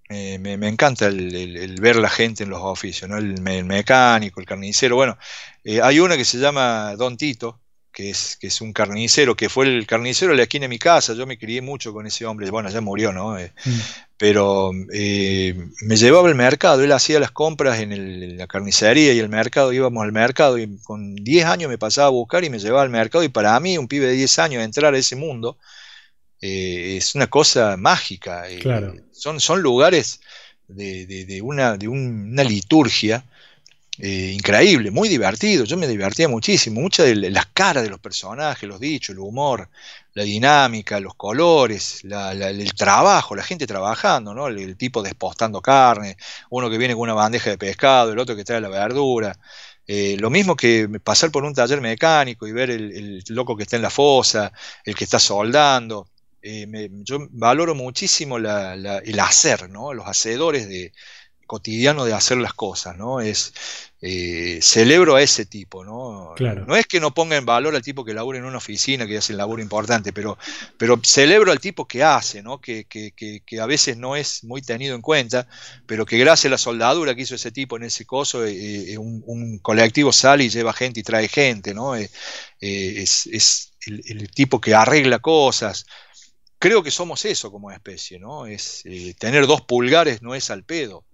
[0.09, 3.19] me, encanta el, ver la gente en los oficios, ¿no?
[3.19, 4.95] el, mecánico, el carnicero.
[4.95, 5.19] Bueno,
[5.63, 7.59] eh, hay uno que se llama Don Tito,
[7.93, 10.79] que es, que es un carnicero, que fue el carnicero de la esquina de mi
[10.79, 11.13] casa.
[11.13, 12.49] Yo me crié mucho con ese hombre.
[12.49, 13.37] Bueno, ya murió, ¿no?
[13.37, 13.79] Eh, mm.
[14.17, 16.83] Pero eh, me llevaba al mercado.
[16.83, 19.71] Él hacía las compras en, la carnicería y el mercado.
[19.71, 22.89] Íbamos al mercado y con 10 años me pasaba a buscar y me llevaba al
[22.89, 23.23] mercado.
[23.23, 25.57] Y para mí, un pibe de 10 años, entrar a ese mundo
[26.41, 28.45] eh, es una cosa mágica.
[29.11, 30.19] son, son lugares
[30.67, 33.23] de, una, de una liturgia
[33.99, 35.65] eh, increíble, muy divertido.
[35.65, 36.81] Yo me divertía muchísimo.
[36.81, 39.69] Muchas de las caras de los personajes, los dichos, el humor,
[40.13, 44.47] la dinámica, los colores, el trabajo, la gente trabajando, ¿no?
[44.47, 46.17] El, tipo despostando carne,
[46.49, 49.37] uno que viene con una bandeja de pescado, el otro que trae la verdura.
[49.85, 53.75] Eh, lo mismo que pasar por un taller mecánico y ver el, loco que está
[53.75, 54.51] en la fosa,
[54.85, 56.07] el que está soldando.
[56.41, 59.93] Eh, yo valoro muchísimo el hacer, ¿no?
[59.93, 60.93] Los hacedores de,
[61.45, 63.19] cotidiano de hacer las cosas, ¿no?
[63.19, 63.53] Es
[64.05, 66.35] eh, celebro a ese tipo, ¿no?
[66.67, 69.17] No es que no ponga en valor al tipo que labura en una oficina, que
[69.17, 70.37] hace el laburo importante, pero,
[70.77, 72.59] pero celebro al tipo que hace, ¿no?
[72.59, 72.85] Que,
[73.61, 75.47] a veces no es muy tenido en cuenta,
[75.85, 78.97] pero que gracias a la soldadura que hizo ese tipo en ese coso, eh, eh,
[78.97, 81.95] un, colectivo sale y lleva gente y trae gente, ¿no?
[81.95, 82.11] es,
[82.59, 85.85] el, tipo que arregla cosas.
[86.59, 88.47] Creo que somos eso como especie, ¿no?
[88.47, 88.83] Es
[89.17, 91.05] tener dos pulgares no es al pedo.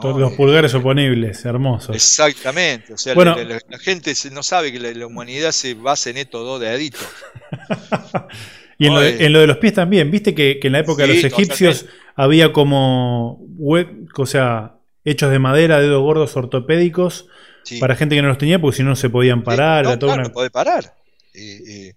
[0.00, 1.94] Todos los pulgares oponibles, hermosos.
[1.94, 2.94] Exactamente.
[2.94, 7.06] O sea, la, gente no sabe que la, humanidad se basa en estos dos deditos.
[8.78, 10.10] y en, lo de, los pies también.
[10.10, 15.80] Viste que, en la época de los egipcios había como o sea, hechos de madera,
[15.80, 17.26] dedos gordos ortopédicos
[17.80, 19.98] para gente que no los tenía, porque si no, no se podían parar.
[20.00, 20.94] no, no puede parar.
[21.34, 21.94] Eh, eh,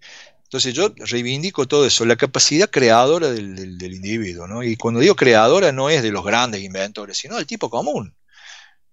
[0.49, 4.63] Entonces yo reivindico todo eso, la capacidad creadora del, individuo, ¿no?
[4.63, 8.15] Y cuando digo creadora no es de los grandes inventores, sino del tipo común,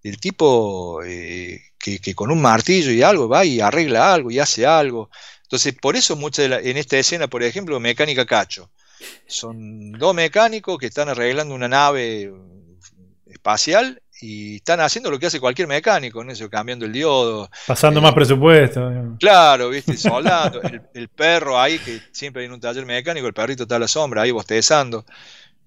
[0.02, 4.66] el tipo eh, que, con un martillo y algo va y arregla algo y hace
[4.66, 5.08] algo.
[5.44, 8.70] Entonces, por eso mucha en esta escena, por ejemplo, mecánica cacho.
[9.26, 12.34] Son dos mecánicos que están arreglando una nave
[13.24, 16.32] espacial y están haciendo lo que hace cualquier mecánico, ¿no?
[16.32, 17.50] Eso, cambiando el diodo.
[17.66, 18.90] Pasando más eh, presupuesto.
[19.18, 20.60] Claro, viste, soldando.
[20.94, 24.22] el, perro ahí, que siempre hay un taller mecánico, el perrito está a la sombra
[24.22, 25.04] ahí bostezando.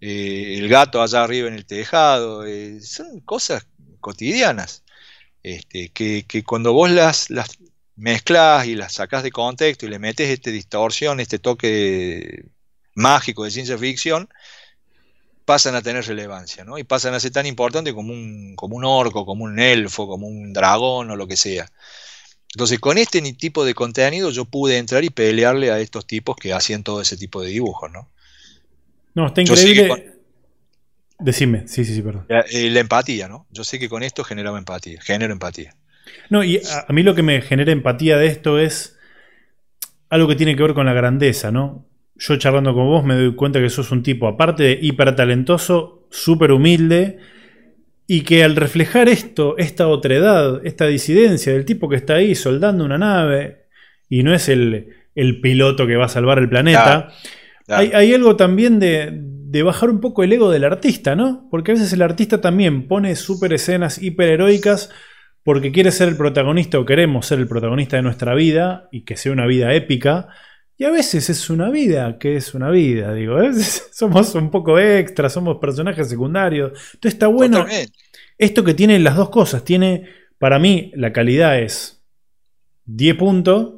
[0.02, 2.46] Eh, el gato allá arriba en el tejado.
[2.46, 3.68] Eh, son cosas
[4.00, 4.84] cotidianas.
[5.44, 7.58] Este, que, que, cuando vos las, las
[7.96, 12.46] mezclas y las sacas de contexto y le metes esta distorsión, este toque
[12.96, 14.30] mágico de ciencia ficción,
[15.50, 16.78] pasan a tener relevancia, ¿no?
[16.78, 20.28] Y pasan a ser tan importantes como un, como un orco, como un elfo, como
[20.28, 21.66] un dragón o lo que sea.
[22.54, 26.54] Entonces, con este tipo de contenido yo pude entrar y pelearle a estos tipos que
[26.54, 28.12] hacían todo ese tipo de dibujos, ¿no?
[29.16, 30.14] No, está increíble.
[31.18, 32.28] Decime, sí, sí, sí, perdón.
[32.30, 33.48] Eh, la, empatía, ¿no?
[33.50, 35.76] Yo sé que con esto generaba empatía, genero empatía.
[36.30, 39.00] No, y a mí lo que me genera empatía de esto es
[40.12, 41.89] algo que tiene que ver con la grandeza, ¿no?
[42.20, 46.06] Yo charlando con vos me doy cuenta que sos un tipo, aparte de hiper talentoso,
[46.12, 47.18] súper humilde,
[48.06, 52.84] y que al reflejar esto, esta otredad, esta disidencia del tipo que está ahí soldando
[52.84, 53.68] una nave,
[54.10, 54.96] y no es el,
[55.42, 57.10] piloto que va a salvar el planeta,
[57.68, 61.48] Hay, algo también de, de, bajar un poco el ego del artista, ¿no?
[61.52, 64.90] Porque a veces el artista también pone súper escenas hiper heroicas
[65.44, 69.18] porque quiere ser el protagonista o queremos ser el protagonista de nuestra vida y que
[69.18, 70.30] sea una vida épica
[70.80, 74.50] y a veces es una vida que es una vida, digo, a veces somos un
[74.50, 76.72] poco extra, somos personajes secundarios.
[76.94, 77.66] Entonces está bueno
[78.38, 79.66] esto que tiene las dos cosas.
[79.66, 80.06] Tiene,
[80.38, 82.02] para mí, la calidad es
[82.86, 83.74] 10 puntos,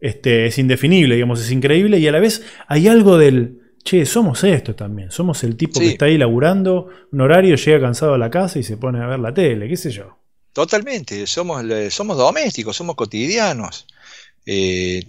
[0.00, 4.44] este, es indefinible, digamos, es increíble, y a la vez hay algo del, che, somos
[4.44, 8.30] esto también, somos el tipo que está ahí laburando, un horario, llega cansado a la
[8.30, 10.18] casa y se pone a ver la tele, qué sé yo.
[10.52, 13.88] Totalmente, somos, somos domésticos, somos cotidianos.
[14.46, 15.04] Eh,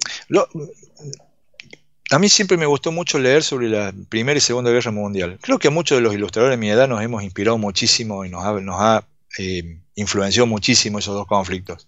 [2.11, 5.39] a mí siempre me gustó mucho leer sobre la Primera y Segunda Guerra Mundial.
[5.41, 8.29] Creo que a muchos de los ilustradores de mi edad nos hemos inspirado muchísimo y
[8.29, 9.07] nos ha,
[9.39, 11.87] eh, influenciado muchísimo esos dos conflictos.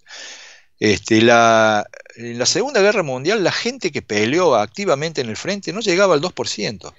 [0.80, 1.86] Este, la,
[2.16, 6.16] en la Segunda Guerra Mundial, la gente que peleó activamente en el frente no llegaba
[6.16, 6.93] al 2%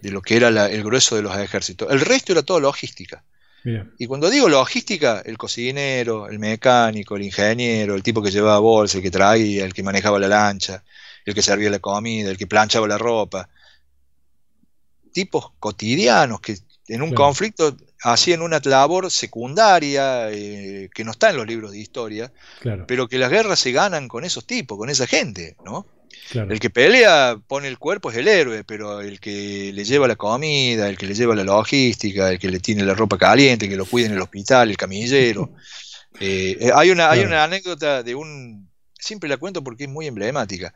[0.00, 1.90] de lo que era el grueso de los ejércitos.
[1.90, 3.24] El resto era todo logística.
[3.98, 8.98] Y cuando digo logística, el cocinero, el mecánico, el ingeniero, el tipo que llevaba bolsa,
[8.98, 10.82] el que traía, el que manejaba la lancha,
[11.24, 13.48] el que servía la comida, el que planchaba la ropa.
[15.12, 16.56] Tipos cotidianos que
[16.88, 21.78] en un conflicto hacían una labor secundaria eh, que no está en los libros de
[21.78, 22.32] historia,
[22.86, 25.86] pero que las guerras se ganan con esos tipos, con esa gente, ¿no?
[26.34, 30.16] El que pelea pone el cuerpo es el héroe, pero el que le lleva la
[30.16, 33.70] comida, el que le lleva la logística, el que le tiene la ropa caliente, el
[33.70, 35.50] que lo cuida en el hospital, el camillero.
[36.20, 40.06] Eh, eh, hay, una, hay una anécdota de un, siempre la cuento porque es muy
[40.06, 40.74] emblemática.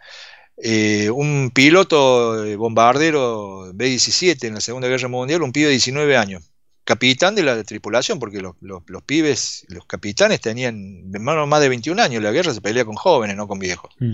[0.56, 6.44] Eh, un piloto bombardero B-17 en la Segunda Guerra Mundial, un pibe de 19 años,
[6.84, 8.54] capitán de la tripulación, porque los,
[9.04, 13.48] pibes, los capitanes tenían más de 21 años, la guerra se pelea con jóvenes, no
[13.48, 13.90] con viejos.
[13.98, 14.12] Mm.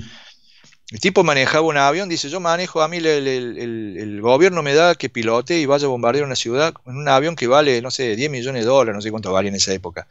[0.90, 5.10] El tipo manejaba un avión, dice, yo manejo, a mí el, gobierno me da que
[5.10, 8.30] pilote y vaya a bombardear una ciudad en un avión que vale, no sé, 10
[8.30, 10.08] millones de dólares, no sé cuánto vale en esa época.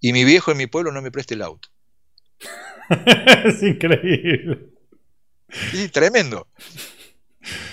[0.00, 1.68] Y mi viejo en mi pueblo no me presta el auto.
[3.44, 4.70] es increíble.
[5.72, 6.46] Sí, tremendo.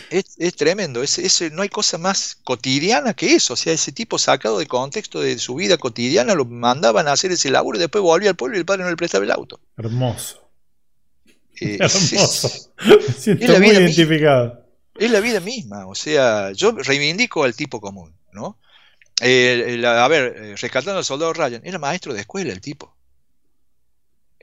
[0.09, 4.59] Es, tremendo, es, no hay cosa más cotidiana que eso, o sea, ese tipo sacado
[4.59, 8.29] de contexto de su vida cotidiana lo mandaban a hacer ese laburo y después volvía
[8.29, 9.59] al pueblo y el padre no le prestaba el auto.
[9.75, 10.42] Hermoso.
[11.63, 12.69] Eh, es,
[13.25, 14.65] la vida identificado.
[14.97, 18.57] es la vida misma, o sea, yo reivindico al tipo común, ¿no?
[19.21, 22.93] a ver, eh, rescatando al soldado Ryan, era maestro de escuela el tipo.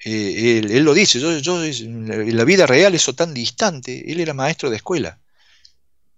[0.02, 4.32] Eh, él, lo dice, yo, yo, en la vida real eso tan distante, él era
[4.32, 5.18] maestro de escuela.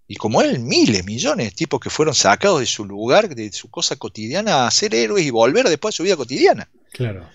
[0.07, 3.71] Y como él, miles, millones de tipos que fueron sacados de su lugar, de su
[3.71, 6.69] cosa cotidiana, a ser héroes y volver después a su vida cotidiana.
[6.93, 7.29] Claro.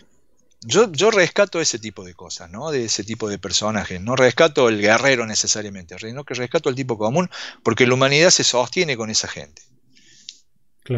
[0.62, 2.72] Yo, yo rescato ese tipo de cosas, ¿no?
[2.72, 4.02] De ese tipo de personajes.
[4.02, 7.30] No rescato el guerrero necesariamente, sino que rescato el tipo común,
[7.64, 9.62] porque la humanidad se sostiene con esa gente.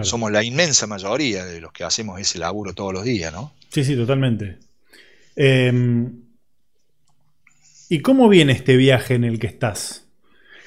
[0.03, 3.53] Somos la inmensa mayoría de los que hacemos ese laburo todos los días, ¿no?
[3.70, 4.60] Sí, sí, totalmente.
[5.36, 6.30] Em,
[7.89, 10.05] ¿Y cómo viene este viaje en el que estás?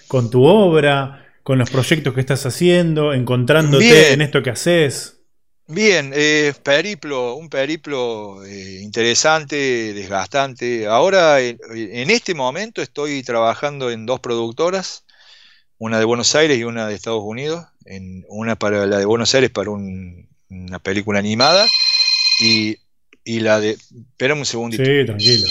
[0.08, 1.24] ¿Con tu obra?
[1.44, 3.12] ¿Con los proyectos que estás haciendo?
[3.12, 5.21] ¿Encontrándote en esto que haces?
[5.68, 10.86] Bien, eh, periplo, un periplo eh, interesante, desgastante.
[10.86, 15.04] Ahora, en, este momento, estoy trabajando en dos productoras,
[15.78, 17.64] una de Buenos Aires y una de Estados Unidos.
[17.84, 21.66] En, una para la de Buenos Aires para una película animada
[22.40, 22.78] y,
[23.24, 23.70] la de.
[23.70, 24.84] Espérame un segundito.
[24.84, 25.48] Sí, tranquilo.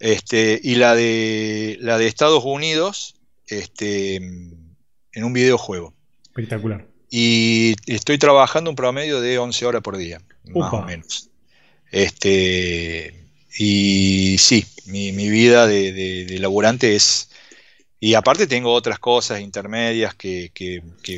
[0.00, 3.14] Este, y la de la de Estados Unidos,
[3.46, 5.94] este, en un videojuego.
[6.24, 11.30] Espectacular y estoy trabajando un promedio de 11 horas por día, más o menos.
[11.90, 13.14] Este,
[13.58, 17.30] y sí, mi, vida de, laburante es...
[18.00, 20.52] Y aparte tengo otras cosas intermedias que,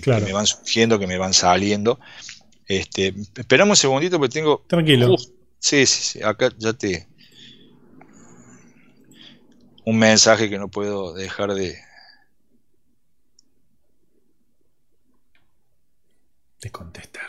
[0.07, 2.01] me van surgiendo, que me van saliendo.
[2.67, 4.65] Este, esperamos un segundito porque tengo...
[4.67, 5.17] Tranquilo.
[5.59, 7.07] sí, sí, sí, acá ya te...
[9.85, 11.77] Un mensaje que no puedo dejar de,
[16.61, 17.29] de contestar.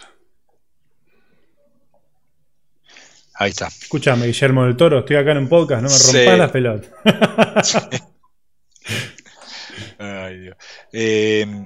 [3.36, 3.68] Ahí está.
[3.68, 6.92] Escúchame, Guillermo del Toro, estoy acá en un podcast, no me rompas las pelotas.
[9.98, 10.56] Ay, Dios.
[10.94, 11.66] Eh,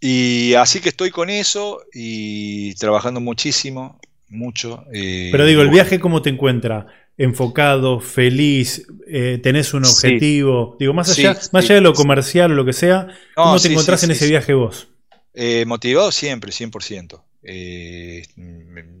[0.00, 4.84] y así que estoy con eso y trabajando muchísimo, mucho.
[4.92, 6.86] Eh, Pero digo, el viaje, ¿cómo te encuentra?
[7.18, 10.76] enfocado, feliz, eh, tenés un objetivo.
[10.80, 14.02] Digo, más allá, más allá de lo comercial o lo que sea, ¿cómo te encontrás
[14.04, 14.88] en ese viaje vos?
[15.34, 17.22] Eh, motivado siempre, 100%.
[17.42, 18.24] Eh,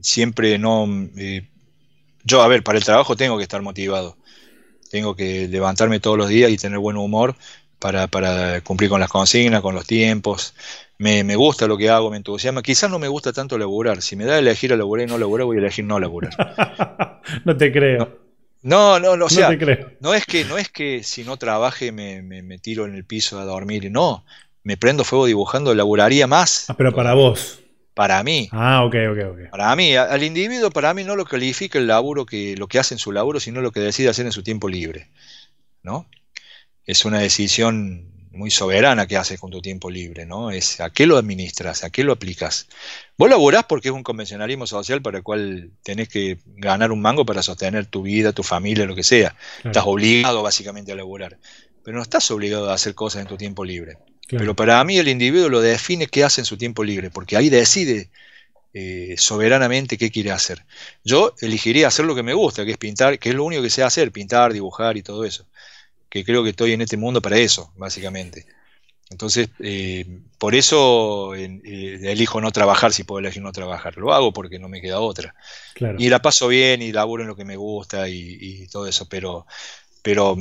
[0.00, 0.86] siempre no...
[1.16, 1.48] Eh,
[2.24, 4.16] yo, a ver, para el trabajo tengo que estar motivado.
[4.90, 7.36] Tengo que levantarme todos los días y tener buen humor
[7.78, 10.54] para, cumplir con las consignas, con los tiempos.
[10.98, 12.62] Me, gusta lo que hago, me entusiasma.
[12.62, 14.02] Quizás no me gusta tanto laburar.
[14.02, 16.32] Si me da a elegir a laburar y no laburar, voy a elegir no laburar.
[17.44, 18.20] no te creo.
[18.62, 19.50] No, no, no, o sea,
[20.00, 23.04] no, es que, no es que si no trabaje me, me, me, tiro en el
[23.04, 24.24] piso a dormir, no,
[24.62, 26.68] me prendo fuego dibujando, laburaría más.
[26.68, 27.60] Ah, pero para vos.
[27.94, 28.48] Para mí.
[28.52, 29.50] Ah, ok, ok, ok.
[29.50, 32.94] Para mí, al individuo, para mí no lo califica el laburo que lo que hace
[32.94, 35.10] en su laburo, sino lo que decide hacer en su tiempo libre.
[35.82, 36.06] ¿No?
[36.86, 40.50] Es una decisión muy soberana que haces con tu tiempo libre, ¿no?
[40.50, 42.66] Es a qué lo administras, a qué lo aplicas.
[43.18, 47.26] Vos laburás porque es un convencionalismo social para el cual tenés que ganar un mango
[47.26, 49.36] para sostener tu vida, tu familia, lo que sea.
[49.62, 51.38] Estás obligado básicamente a laburar.
[51.84, 53.98] Pero no estás obligado a hacer cosas en tu tiempo libre.
[54.28, 57.50] Pero para mí el individuo lo define qué hace en su tiempo libre, porque ahí
[57.50, 58.10] decide
[58.74, 60.64] eh, soberanamente qué quiere hacer.
[61.04, 63.68] Yo elegiría hacer lo que me gusta, que es pintar, que es lo único que
[63.68, 65.46] sé hacer, pintar, dibujar y todo eso.
[66.08, 68.46] Que creo que estoy en este mundo para eso, básicamente.
[69.10, 70.06] Entonces, eh,
[70.38, 71.60] por eso eh,
[72.02, 73.98] elijo no trabajar si puedo elegir no trabajar.
[73.98, 75.34] Lo hago porque no me queda otra.
[75.98, 79.46] Y la paso bien y laburo en lo que me gusta y, todo eso, pero,
[80.02, 80.34] pero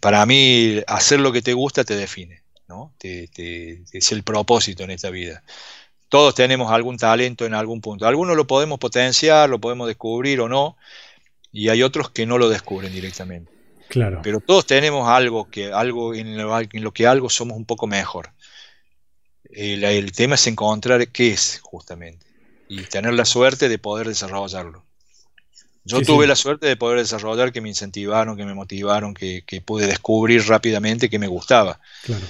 [0.00, 2.39] para mí hacer lo que te gusta te define.
[3.02, 5.42] Es el propósito en esta vida.
[6.10, 8.06] Todos tenemos algún talento en algún punto.
[8.06, 10.76] Algunos lo podemos potenciar, lo podemos descubrir o no,
[11.52, 13.52] y hay otros que no lo descubren directamente.
[13.88, 14.20] Claro.
[14.22, 18.30] Pero todos tenemos algo que algo en lo, que algo somos un poco mejor.
[19.50, 22.26] El, tema es encontrar qué es justamente
[22.68, 24.84] y tener la suerte de poder desarrollarlo.
[25.84, 29.60] Yo tuve la suerte de poder desarrollar, que me incentivaron, que me motivaron, que, que
[29.60, 31.80] pude descubrir rápidamente que me gustaba.
[32.04, 32.26] Claro.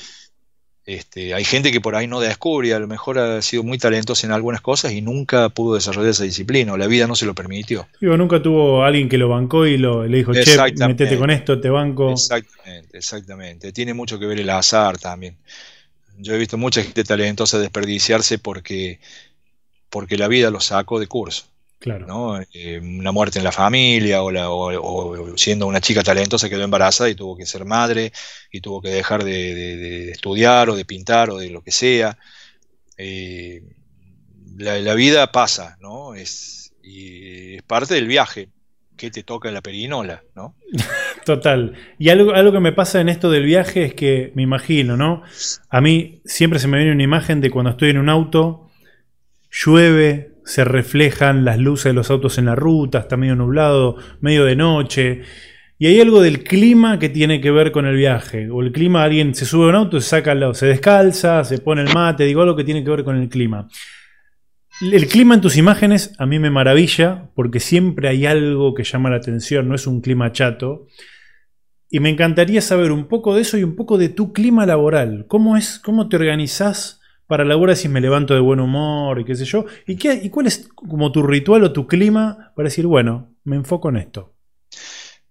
[0.91, 4.27] Este, hay gente que por ahí no descubre, a lo mejor ha sido muy talentoso
[4.27, 7.33] en algunas cosas y nunca pudo desarrollar esa disciplina, o la vida no se lo
[7.33, 7.87] permitió.
[8.01, 11.61] Digo, nunca tuvo alguien que lo bancó y lo, le dijo, che, metete con esto,
[11.61, 12.11] te banco.
[12.11, 13.73] Exactamente, exactamente.
[13.73, 15.37] Tiene mucho que ver el azar también.
[16.19, 18.99] Yo he visto mucha gente talentosa desperdiciarse porque,
[19.91, 21.45] porque la vida lo sacó de curso.
[21.81, 22.07] Claro.
[22.07, 22.39] ¿no?
[22.53, 27.39] Eh, una muerte en la familia o, siendo una chica talentosa quedó embarazada y tuvo
[27.39, 28.13] que ser madre
[28.53, 32.19] y tuvo que dejar de, estudiar o de pintar o de lo que sea.
[32.99, 33.63] Eh,
[34.59, 36.15] la, vida pasa, ¿no?
[36.15, 38.51] Es, y es parte del viaje
[38.99, 40.55] que te toca la perinola, ¿no?
[41.25, 41.73] Total.
[41.99, 45.23] Y algo, algo que me pasa en esto del viaje es que me imagino, ¿no?
[45.71, 48.69] A mí siempre se me viene una imagen de cuando estoy en un auto,
[49.51, 54.45] llueve, se reflejan las luces de los autos en la ruta, está medio nublado, medio
[54.45, 55.23] de noche.
[55.79, 58.51] Y hay algo del clima que tiene que ver con el viaje.
[58.51, 61.83] O el clima, alguien se sube a un auto, se saca, se descalza, se pone
[61.83, 63.67] el mate, digo algo que tiene que ver con el clima.
[64.81, 69.11] El clima en tus imágenes a mí me maravilla porque siempre hay algo que llama
[69.11, 70.87] la atención, no es un clima chato.
[71.89, 75.27] Y me encantaría saber un poco de eso y un poco de tu clima laboral.
[75.29, 77.00] ¿Cómo es, cómo te organizás
[77.31, 79.65] para laburar si me levanto de buen humor y qué sé yo.
[79.87, 83.55] ¿Y, qué, ¿Y cuál es como tu ritual o tu clima para decir, bueno, me
[83.55, 84.35] enfoco en esto?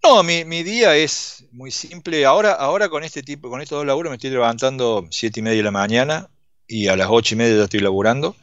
[0.02, 2.26] No, mi, día es muy simple.
[2.26, 5.58] Ahora, ahora con este tipo, con estos dos laburos me estoy levantando siete y media
[5.58, 6.30] de la mañana
[6.66, 8.38] y a las ocho y media ya estoy laburando.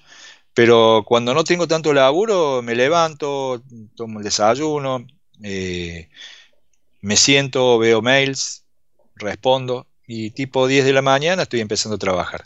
[0.52, 3.62] Pero cuando no tengo tanto laburo, me levanto,
[3.94, 5.06] tomo el desayuno,
[5.42, 6.10] eh,
[7.00, 8.66] me siento, veo mails,
[9.14, 12.44] respondo y tipo 10 de la mañana estoy empezando a trabajar.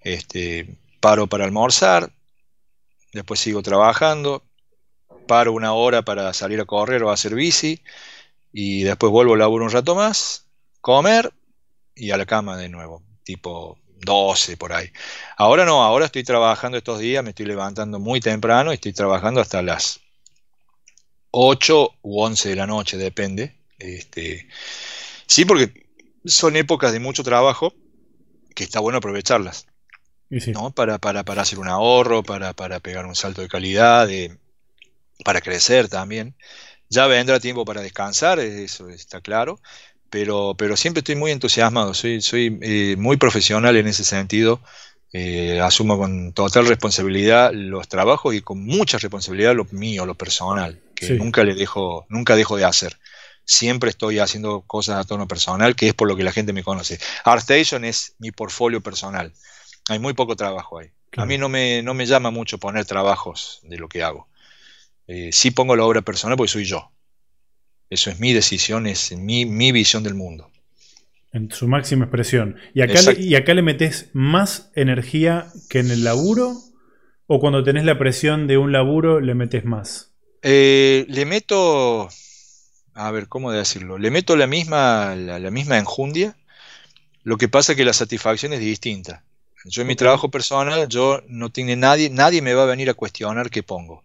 [0.00, 2.12] Este, paro para almorzar,
[3.12, 4.44] después sigo trabajando,
[5.26, 7.80] paro una hora para salir a correr o a hacer bici
[8.52, 10.46] y después vuelvo a laburo un rato más,
[10.80, 11.32] comer
[11.94, 14.90] y a la cama de nuevo, tipo 12 por ahí.
[15.36, 19.40] Ahora no, ahora estoy trabajando estos días, me estoy levantando muy temprano y estoy trabajando
[19.40, 20.00] hasta las
[21.30, 23.56] 8 u 11 de la noche, depende.
[23.78, 24.48] Este,
[25.26, 25.88] sí, porque
[26.24, 27.74] son épocas de mucho trabajo
[28.54, 29.66] que está bueno aprovecharlas.
[30.30, 30.70] ¿No?
[30.70, 34.08] Para, para, para, hacer un ahorro, para, para pegar un salto de calidad,
[35.24, 36.34] para crecer también.
[36.90, 39.60] Ya vendrá tiempo para descansar, eso está claro,
[40.10, 44.60] pero, pero siempre estoy muy entusiasmado, soy, soy eh, muy profesional en ese sentido,
[45.12, 50.80] eh, asumo con total responsabilidad los trabajos y con mucha responsabilidad lo mío, lo personal,
[50.94, 52.98] que nunca le dejo, nunca dejo de hacer.
[53.44, 56.62] Siempre estoy haciendo cosas a tono personal, que es por lo que la gente me
[56.62, 56.98] conoce.
[57.24, 59.32] ArtStation es mi portfolio personal.
[59.88, 60.90] Hay muy poco trabajo ahí.
[61.16, 64.28] A mí no me, no me llama mucho poner trabajos de lo que hago.
[65.06, 66.92] Eh, sí pongo la obra personal porque soy yo.
[67.90, 70.50] Eso es mi decisión, es mi, mi visión del mundo.
[71.32, 72.56] En su máxima expresión.
[72.74, 76.54] ¿Y acá, le, ¿Y acá le metes más energía que en el laburo?
[77.26, 80.14] ¿O cuando tenés la presión de un laburo le metes más?
[80.42, 82.08] Eh, le meto,
[82.94, 83.98] a ver, ¿cómo decirlo?
[83.98, 86.36] Le meto la misma, la, misma enjundia.
[87.24, 89.24] Lo que pasa es que la satisfacción es distinta.
[89.64, 92.94] Yo en mi trabajo personal, yo no tiene nadie, nadie me va a venir a
[92.94, 94.04] cuestionar qué pongo.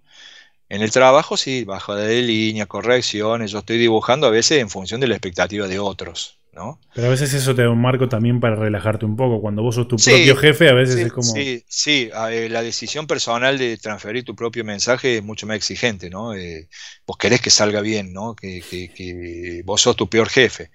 [0.70, 5.00] En el trabajo sí, bajo de línea, correcciones, yo estoy dibujando a veces en función
[5.02, 6.40] de la expectativa de otros.
[6.54, 6.80] ¿no?
[6.94, 9.42] Pero a veces eso te da un marco también para relajarte un poco.
[9.42, 11.32] Cuando vos sos tu propio jefe, a veces es como.
[11.32, 16.36] Sí, sí, la decisión personal de transferir tu propio mensaje es mucho más exigente, ¿no?
[16.36, 16.68] Eh,
[17.08, 18.36] vos querés que salga bien, ¿no?
[18.36, 20.70] Que, que, vos sos tu peor jefe.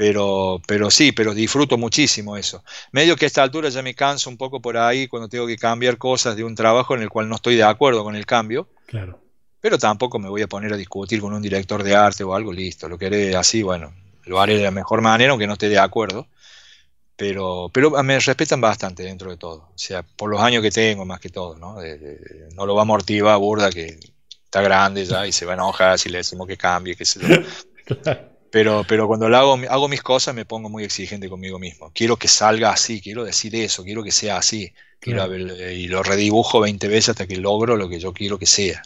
[0.00, 2.64] Pero, pero sí, pero disfruto muchísimo eso.
[2.90, 5.58] Medio que a esta altura ya me canso un poco por ahí cuando tengo que
[5.58, 8.66] cambiar cosas de un trabajo en el cual no estoy de acuerdo con el cambio.
[8.86, 9.20] Claro.
[9.60, 12.50] Pero tampoco me voy a poner a discutir con un director de arte o algo,
[12.50, 12.88] listo.
[12.88, 13.92] Lo querés así, bueno,
[14.24, 16.26] lo haré de la mejor manera, aunque no esté de acuerdo.
[17.14, 19.68] Pero, pero me respetan bastante dentro de todo.
[19.74, 21.76] O sea, por los años que tengo, más que todo, ¿no?
[22.54, 24.00] no lo va a amortivar burda que
[24.46, 27.20] está grande ya y se va a enojar si le decimos que cambie, que se
[28.50, 31.92] Pero, pero cuando lo hago, hago mis cosas me pongo muy exigente conmigo mismo.
[31.94, 34.72] Quiero que salga así, quiero decir eso, quiero que sea así.
[35.04, 38.82] y lo redibujo 20 veces hasta que logro lo que yo quiero que sea.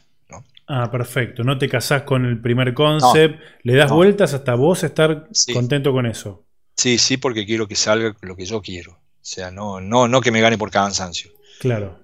[0.67, 1.45] Ah, perfecto.
[1.45, 6.07] No te casás con el primer concept, le das vueltas hasta vos estar contento con
[6.07, 6.45] eso.
[6.77, 8.93] Sí, sí, porque quiero que salga lo que yo quiero.
[8.93, 11.31] O sea, no, no, no que me gane por cansancio.
[11.61, 11.99] Claro.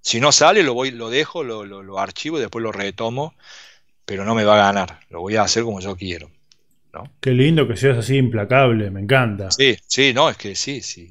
[0.00, 3.34] Si no sale, lo voy, lo dejo, lo, lo, archivo y después lo retomo,
[4.04, 5.00] pero no me va a ganar.
[5.10, 6.30] Lo voy a hacer como yo quiero.
[6.92, 7.10] ¿No?
[7.20, 9.50] Qué lindo que seas así implacable, me encanta.
[9.50, 11.10] Sí, sí, no, es que sí, sí.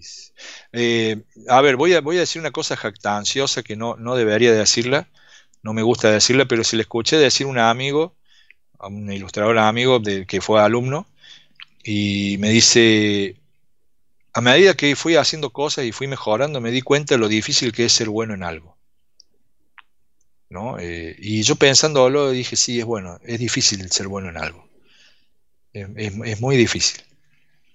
[0.72, 4.52] Eh, a ver, voy a, voy a decir una cosa jactanciosa que no, no debería
[4.52, 5.08] decirla
[5.64, 8.16] no me gusta decirle, pero si le escuché decir a un amigo,
[8.80, 11.08] a un ilustrador amigo de, que fue alumno,
[11.84, 13.36] y me dice,
[14.34, 17.72] a medida que fui haciendo cosas y fui mejorando, me di cuenta de lo difícil
[17.72, 18.78] que es ser bueno en algo.
[20.50, 20.78] ¿No?
[20.80, 24.68] Eh, y yo pensándolo dije, sí, es bueno, es difícil ser bueno en algo.
[25.74, 27.02] Es, muy difícil.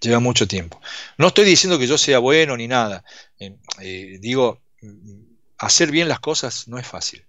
[0.01, 0.81] Lleva mucho tiempo.
[1.17, 3.05] No estoy diciendo que yo sea bueno ni nada.
[3.39, 4.61] Eh, eh, digo,
[5.59, 7.25] hacer bien las cosas no es fácil.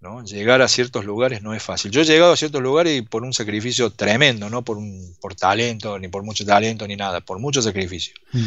[0.00, 0.24] ¿no?
[0.24, 1.90] Llegar a ciertos lugares no es fácil.
[1.90, 5.98] Yo he llegado a ciertos lugares por un sacrificio tremendo, no por, un, por talento,
[5.98, 8.14] ni por mucho talento, ni nada, por mucho sacrificio.
[8.32, 8.46] Mm.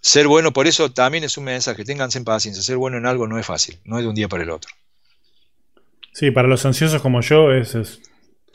[0.00, 3.26] Ser bueno, por eso también es un mensaje, tenganse en paciencia, ser bueno en algo
[3.26, 4.72] no es fácil, no es de un día para el otro.
[6.12, 7.74] Sí, para los ansiosos como yo, es,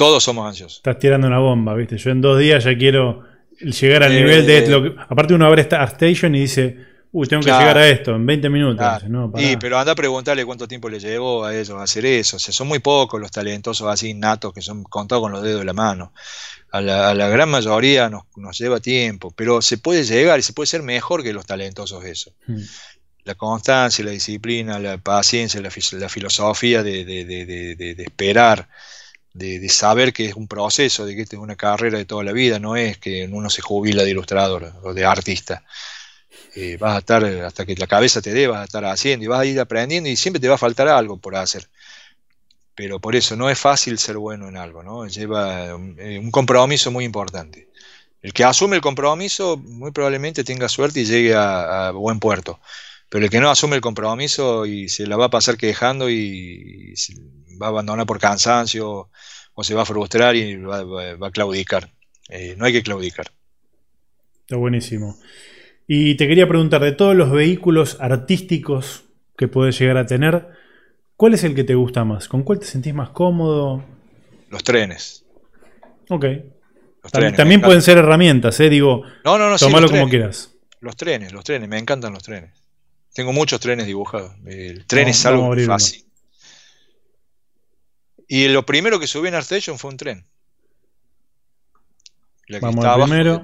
[0.02, 0.78] Todos somos ansiosos.
[0.78, 1.98] Estás tirando una bomba, ¿viste?
[1.98, 3.24] Yo en dos días ya quiero
[3.60, 4.58] llegar al nivel de...
[4.58, 6.78] Eh, aparte uno abre esta Station y dice,
[7.14, 8.86] Uy, tengo que llegar a esto en 20 minutos.
[9.36, 12.38] sí, pero anda a preguntarle cuánto tiempo le llevó a ellos a hacer eso.
[12.38, 15.60] O sea, son muy pocos los talentosos así innatos que son contados con los dedos
[15.60, 16.14] de la mano.
[16.72, 20.84] A la, gran mayoría nos, lleva tiempo, pero se puede llegar y se puede ser
[20.84, 22.32] mejor que los talentosos eso.
[22.48, 22.62] Hmm.
[23.26, 28.70] La constancia, la disciplina, la paciencia, la, filosofía de, esperar,
[29.34, 32.32] de, saber que es un proceso, de que esta es una carrera de toda la
[32.32, 35.64] vida, no es que uno se jubila de ilustrador o de artista.
[36.56, 39.28] Eh, vas a estar hasta que la cabeza te dé, vas a estar haciendo y
[39.28, 41.68] vas a ir aprendiendo y siempre te va a faltar algo por hacer.
[42.76, 45.08] Pero por eso no es fácil ser bueno en algo, ¿no?
[45.08, 47.70] Lleva eh, un compromiso muy importante.
[48.22, 52.60] El que asume el compromiso muy probablemente tenga suerte y llegue a, buen puerto.
[53.12, 56.94] Pero el que no asume el compromiso y se la va a pasar quejando y,
[57.62, 59.10] va a abandonar por cansancio
[59.54, 61.92] o se va a frustrar y va, a claudicar.
[62.30, 63.34] Eh, no hay que claudicar.
[64.40, 65.20] Está buenísimo.
[65.88, 69.04] Y te quería preguntar, de todos los vehículos artísticos
[69.36, 70.48] que puedes llegar a tener,
[71.18, 72.30] ¿cuál es el que te gusta más?
[72.30, 73.84] ¿Con cuál te sentís más cómodo?
[74.50, 75.26] Los trenes.
[76.08, 76.26] Ok.
[77.12, 78.70] también, pueden ser herramientas, ¿eh?
[78.70, 80.54] Digo, no, no, no, tomalo como quieras.
[80.80, 82.61] Los trenes, los trenes, me encantan los trenes.
[83.14, 84.34] Tengo muchos trenes dibujados.
[84.46, 86.06] El tren es algo fácil.
[88.28, 90.26] Y lo primero que subí en ArtStation fue un tren.
[92.62, 93.42] vamos al primero.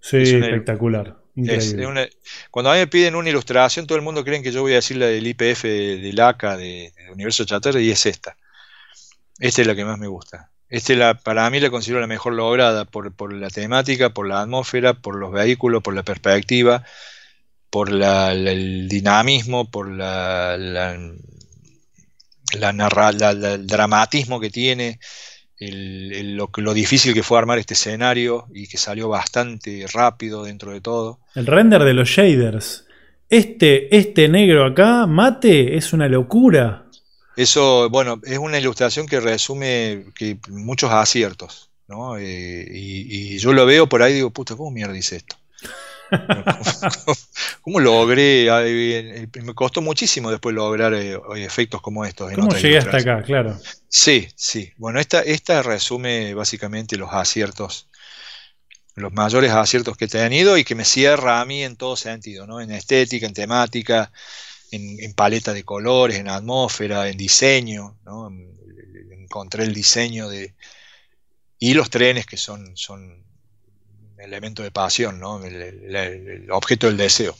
[0.00, 1.16] Sí, espectacular.
[1.34, 2.10] Increíble.
[2.50, 4.76] cuando a mí me piden una ilustración, todo el mundo cree que yo voy a
[4.76, 8.38] decir la del IPF del ACA, del Universo Chatter, y es esta.
[9.38, 10.50] Esta es la que más me gusta.
[10.68, 14.40] Este la, para mí la considero la mejor lograda por, por, la temática, por la
[14.40, 16.84] atmósfera, por los vehículos, por la perspectiva,
[17.76, 20.94] por el dinamismo, por la, la,
[22.54, 24.98] el dramatismo que tiene,
[25.60, 30.80] lo, lo, difícil que fue armar este escenario y que salió bastante rápido dentro de
[30.80, 31.18] todo.
[31.34, 32.86] El render de los shaders.
[33.28, 36.86] Este, este negro acá, mate, es una locura.
[37.36, 42.16] Eso, bueno, es una ilustración que resume que muchos aciertos, ¿no?
[42.16, 45.36] Eh, y, yo lo veo por ahí y digo, puta, ¿cómo mierda dice esto?
[47.62, 48.48] ¿Cómo, logré?
[49.42, 52.32] Me costó muchísimo después lograr eh, efectos como estos.
[52.32, 53.22] ¿Cómo llegué hasta acá?
[53.22, 53.58] Claro.
[53.88, 54.72] Sí, sí.
[54.76, 57.88] Bueno, esta, esta resume básicamente los aciertos,
[58.94, 62.46] los mayores aciertos que he tenido y que me cierra a mí en todo sentido,
[62.46, 62.60] ¿no?
[62.60, 64.12] En estética, en temática,
[64.70, 68.30] en, paleta de colores, en atmósfera, en diseño, ¿no?
[69.26, 70.54] encontré el diseño de...
[71.58, 73.25] Y los trenes que son, son
[74.20, 75.44] elemento de pasión, ¿no?
[75.44, 77.34] el, objeto del deseo.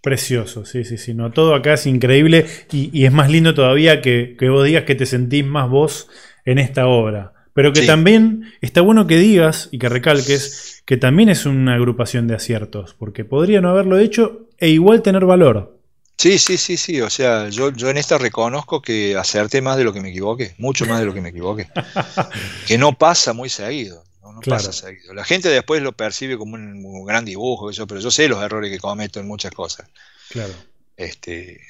[0.00, 1.14] Precioso, sí, sí, sí.
[1.14, 5.06] No, todo acá es increíble y, es más lindo todavía que, vos digas que te
[5.06, 6.08] sentís más vos
[6.44, 7.32] en esta obra.
[7.52, 12.28] Pero que también está bueno que digas y que recalques que también es una agrupación
[12.28, 15.76] de aciertos, porque podría no haberlo hecho e igual tener valor.
[16.16, 17.00] Sí, sí, sí, sí.
[17.00, 20.54] O sea, yo, yo en esta reconozco que acerté más de lo que me equivoqué,
[20.58, 21.68] mucho más de lo que me equivoqué.
[22.66, 24.02] que no pasa muy seguido.
[24.46, 25.14] No, pasa seguido.
[25.14, 28.70] La gente después lo percibe como un, gran dibujo, eso, pero yo sé los errores
[28.70, 29.88] que cometo en muchas cosas.
[30.30, 30.52] Claro.
[30.96, 31.60] Este,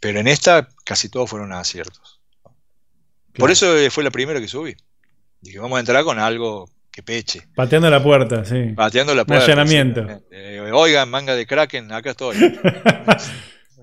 [0.00, 2.20] pero en esta casi todos fueron aciertos.
[3.34, 4.76] Por eso fue la primera que subí.
[5.40, 7.48] Dije, vamos a entrar con algo que peche.
[7.54, 8.72] Pateando la puerta, sí.
[8.76, 9.44] Pateando la puerta.
[9.44, 10.06] Un allanamiento.
[10.30, 12.36] Eh, oigan, manga de Kraken, acá estoy.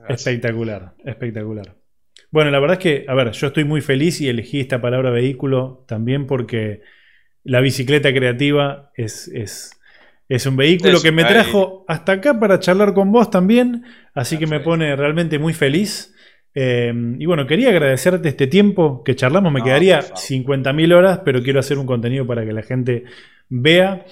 [0.08, 1.76] Espectacular, espectacular.
[2.32, 5.12] Bueno, la verdad es que, a ver, yo estoy muy feliz y elegí esta palabra
[5.12, 6.82] vehículo también porque
[7.44, 13.12] la bicicleta creativa es, es, un vehículo que me trajo hasta acá para charlar con
[13.12, 13.84] vos también,
[14.14, 16.14] así que me pone realmente muy feliz.
[16.56, 21.60] Eh, y bueno, quería agradecerte este tiempo que charlamos, me quedaría 50.000 horas, pero quiero
[21.60, 23.06] hacer un contenido para que la gente
[23.50, 24.06] vea.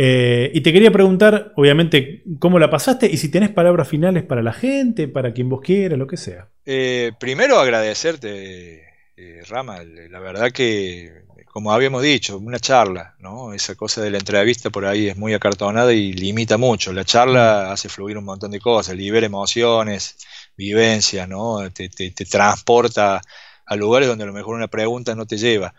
[0.00, 4.42] Eh, y te quería preguntar, obviamente, cómo la pasaste y si tenés palabras finales para
[4.42, 6.48] la gente, para quien vos quieras, lo que sea.
[6.64, 8.84] Eh, primero agradecerte,
[9.16, 11.24] eh, Rama, la verdad que,
[11.58, 13.52] como habíamos dicho, una charla, ¿no?
[13.52, 16.92] Esa cosa de la entrevista por ahí es muy acartonada y limita mucho.
[16.92, 20.18] La charla hace fluir un montón de cosas, libera emociones,
[20.56, 21.68] vivencias, ¿no?
[21.72, 23.20] Te, te transporta
[23.66, 25.74] a lugares donde a lo mejor una pregunta no te lleva.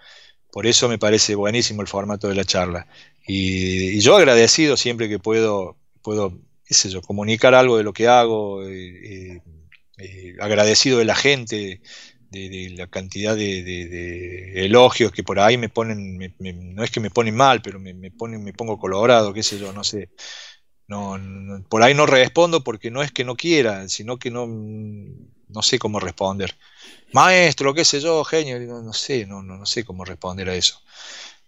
[0.52, 2.86] Por eso me parece buenísimo el formato de la charla.
[3.26, 8.10] Y, yo agradecido siempre que puedo, puedo qué sé yo, comunicar algo de lo que
[8.10, 9.42] hago, eh,
[9.98, 11.80] eh, agradecido de la gente,
[12.30, 16.18] de, la cantidad de, elogios que por ahí me ponen,
[16.76, 19.74] no es que me ponen mal, pero me, ponen, me pongo colorado, qué sé yo,
[19.74, 20.10] no sé.
[20.88, 21.20] No,
[21.70, 25.80] por ahí no respondo porque no es que no quiera, sino que no, no sé
[25.80, 26.58] cómo responder.
[27.14, 30.82] Maestro, qué sé yo, genio, no, sé, no, no, no sé cómo responder a eso.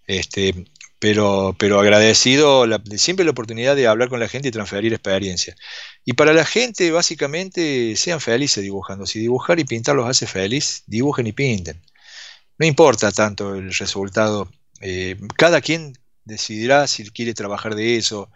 [0.07, 0.65] Este,
[0.99, 2.65] pero, pero agradecido
[2.97, 5.55] siempre la oportunidad de hablar con la gente y transferir experiencia.
[6.03, 9.05] Y para la gente, básicamente, sean felices dibujando.
[9.05, 11.81] Si dibujar y pintar los hace feliz, dibujen y pinten.
[12.57, 14.51] No importa tanto el resultado.
[14.81, 15.93] Eh, cada quien
[16.25, 18.31] decidirá si quiere trabajar de eso,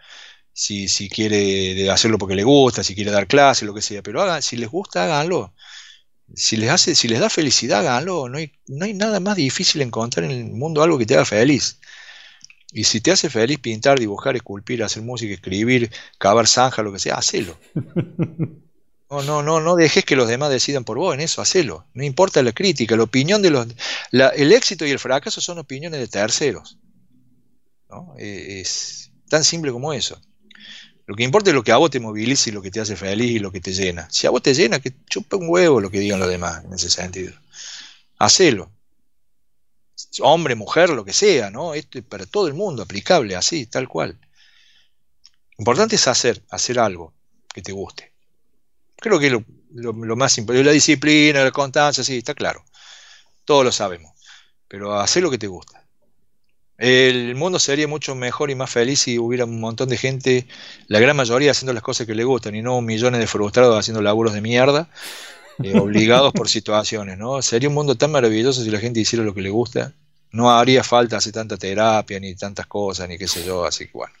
[0.52, 4.02] si, si quiere hacerlo porque le gusta, si quiere dar clase, lo que sea.
[4.02, 5.54] Pero hagan, si les gusta, háganlo.
[6.34, 8.28] Si les, hace, si les da felicidad, háganlo.
[8.28, 11.24] No hay, no hay nada más difícil encontrar en el mundo algo que te haga
[11.24, 11.80] feliz.
[12.76, 16.98] Y si te hace feliz pintar, dibujar, esculpir, hacer música, escribir, cavar zanja, lo que
[16.98, 17.58] sea, hacelo.
[19.08, 21.86] No, no, no, no dejes que los demás decidan por vos en eso, hacelo.
[21.94, 23.68] No importa la crítica, la opinión de los.
[24.10, 26.76] el éxito y el fracaso son opiniones de terceros.
[27.88, 28.16] ¿no?
[28.18, 30.20] E, es tan simple como eso.
[31.06, 32.96] Lo que importa es lo que a vos te moviliza y lo que te hace
[32.96, 34.08] feliz y lo que te llena.
[34.10, 36.72] Si a vos te llena, que chupa un huevo lo que digan los demás en
[36.72, 37.32] ese sentido.
[38.18, 38.72] Hacelo.
[40.20, 41.74] Hombre, mujer, lo que sea, ¿no?
[41.74, 44.18] Esto es para todo el mundo, aplicable, así, tal cual.
[45.58, 47.14] Lo importante es hacer, hacer algo
[47.52, 48.12] que te guste.
[48.96, 49.32] Creo que es
[49.72, 50.64] lo, más importante.
[50.64, 52.64] La disciplina, la constancia, sí, está claro.
[53.44, 54.12] Todos lo sabemos.
[54.68, 55.86] Pero hacer lo que te gusta.
[56.78, 60.46] El mundo sería mucho mejor y más feliz si hubiera un montón de gente,
[60.88, 64.02] la gran mayoría haciendo las cosas que le gustan y no millones de frustrados haciendo
[64.02, 64.90] laburos de mierda,
[65.62, 67.40] eh, obligados por situaciones, ¿no?
[67.42, 69.92] Sería un mundo tan maravilloso si la gente hiciera lo que le gusta.
[70.32, 73.92] No haría falta hacer tanta terapia, ni tantas cosas, ni qué sé yo, así que
[73.94, 74.12] bueno.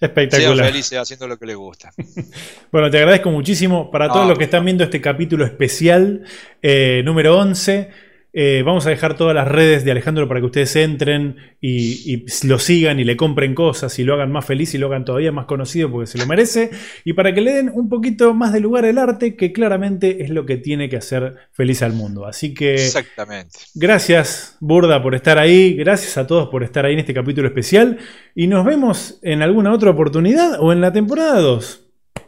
[0.00, 0.56] Espectacular.
[0.56, 1.92] Sean felices haciendo lo que les gusta.
[2.72, 3.90] bueno, te agradezco muchísimo.
[3.90, 6.24] Para todos los que están viendo este capítulo especial,
[6.60, 8.11] eh, número 11.
[8.34, 12.58] Eh, vamos a dejar todas las redes de Alejandro para que ustedes entren y, lo
[12.58, 15.44] sigan y le compren cosas y lo hagan más feliz y lo hagan todavía más
[15.44, 16.70] conocido porque se lo merece.
[17.04, 20.30] Y para que le den un poquito más de lugar al arte, que claramente es
[20.30, 22.26] lo que tiene que hacer feliz al mundo.
[22.26, 22.74] Así que.
[22.74, 23.58] Exactamente.
[23.74, 25.74] Gracias, Burda, por estar ahí.
[25.74, 27.98] Gracias a todos por estar ahí en este capítulo especial.
[28.34, 31.81] Y nos vemos en alguna otra oportunidad o en la temporada 2.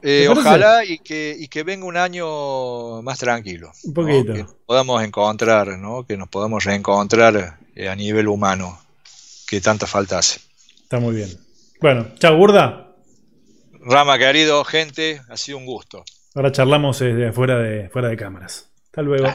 [0.07, 3.73] Eh, ojalá y que, y que, venga un año más tranquilo.
[3.85, 4.35] Un poquito.
[4.35, 6.05] Que podamos encontrar, ¿no?
[6.07, 8.79] que nos podamos reencontrar eh, a nivel humano,
[9.49, 10.41] que tanta falta hace.
[10.83, 11.31] Está muy bien.
[11.81, 12.93] Bueno, chao, Burda.
[13.81, 16.05] Rama, querido, gente, ha sido un gusto.
[16.35, 18.69] Ahora charlamos desde fuera de, fuera de cámaras.
[18.85, 19.27] Hasta luego.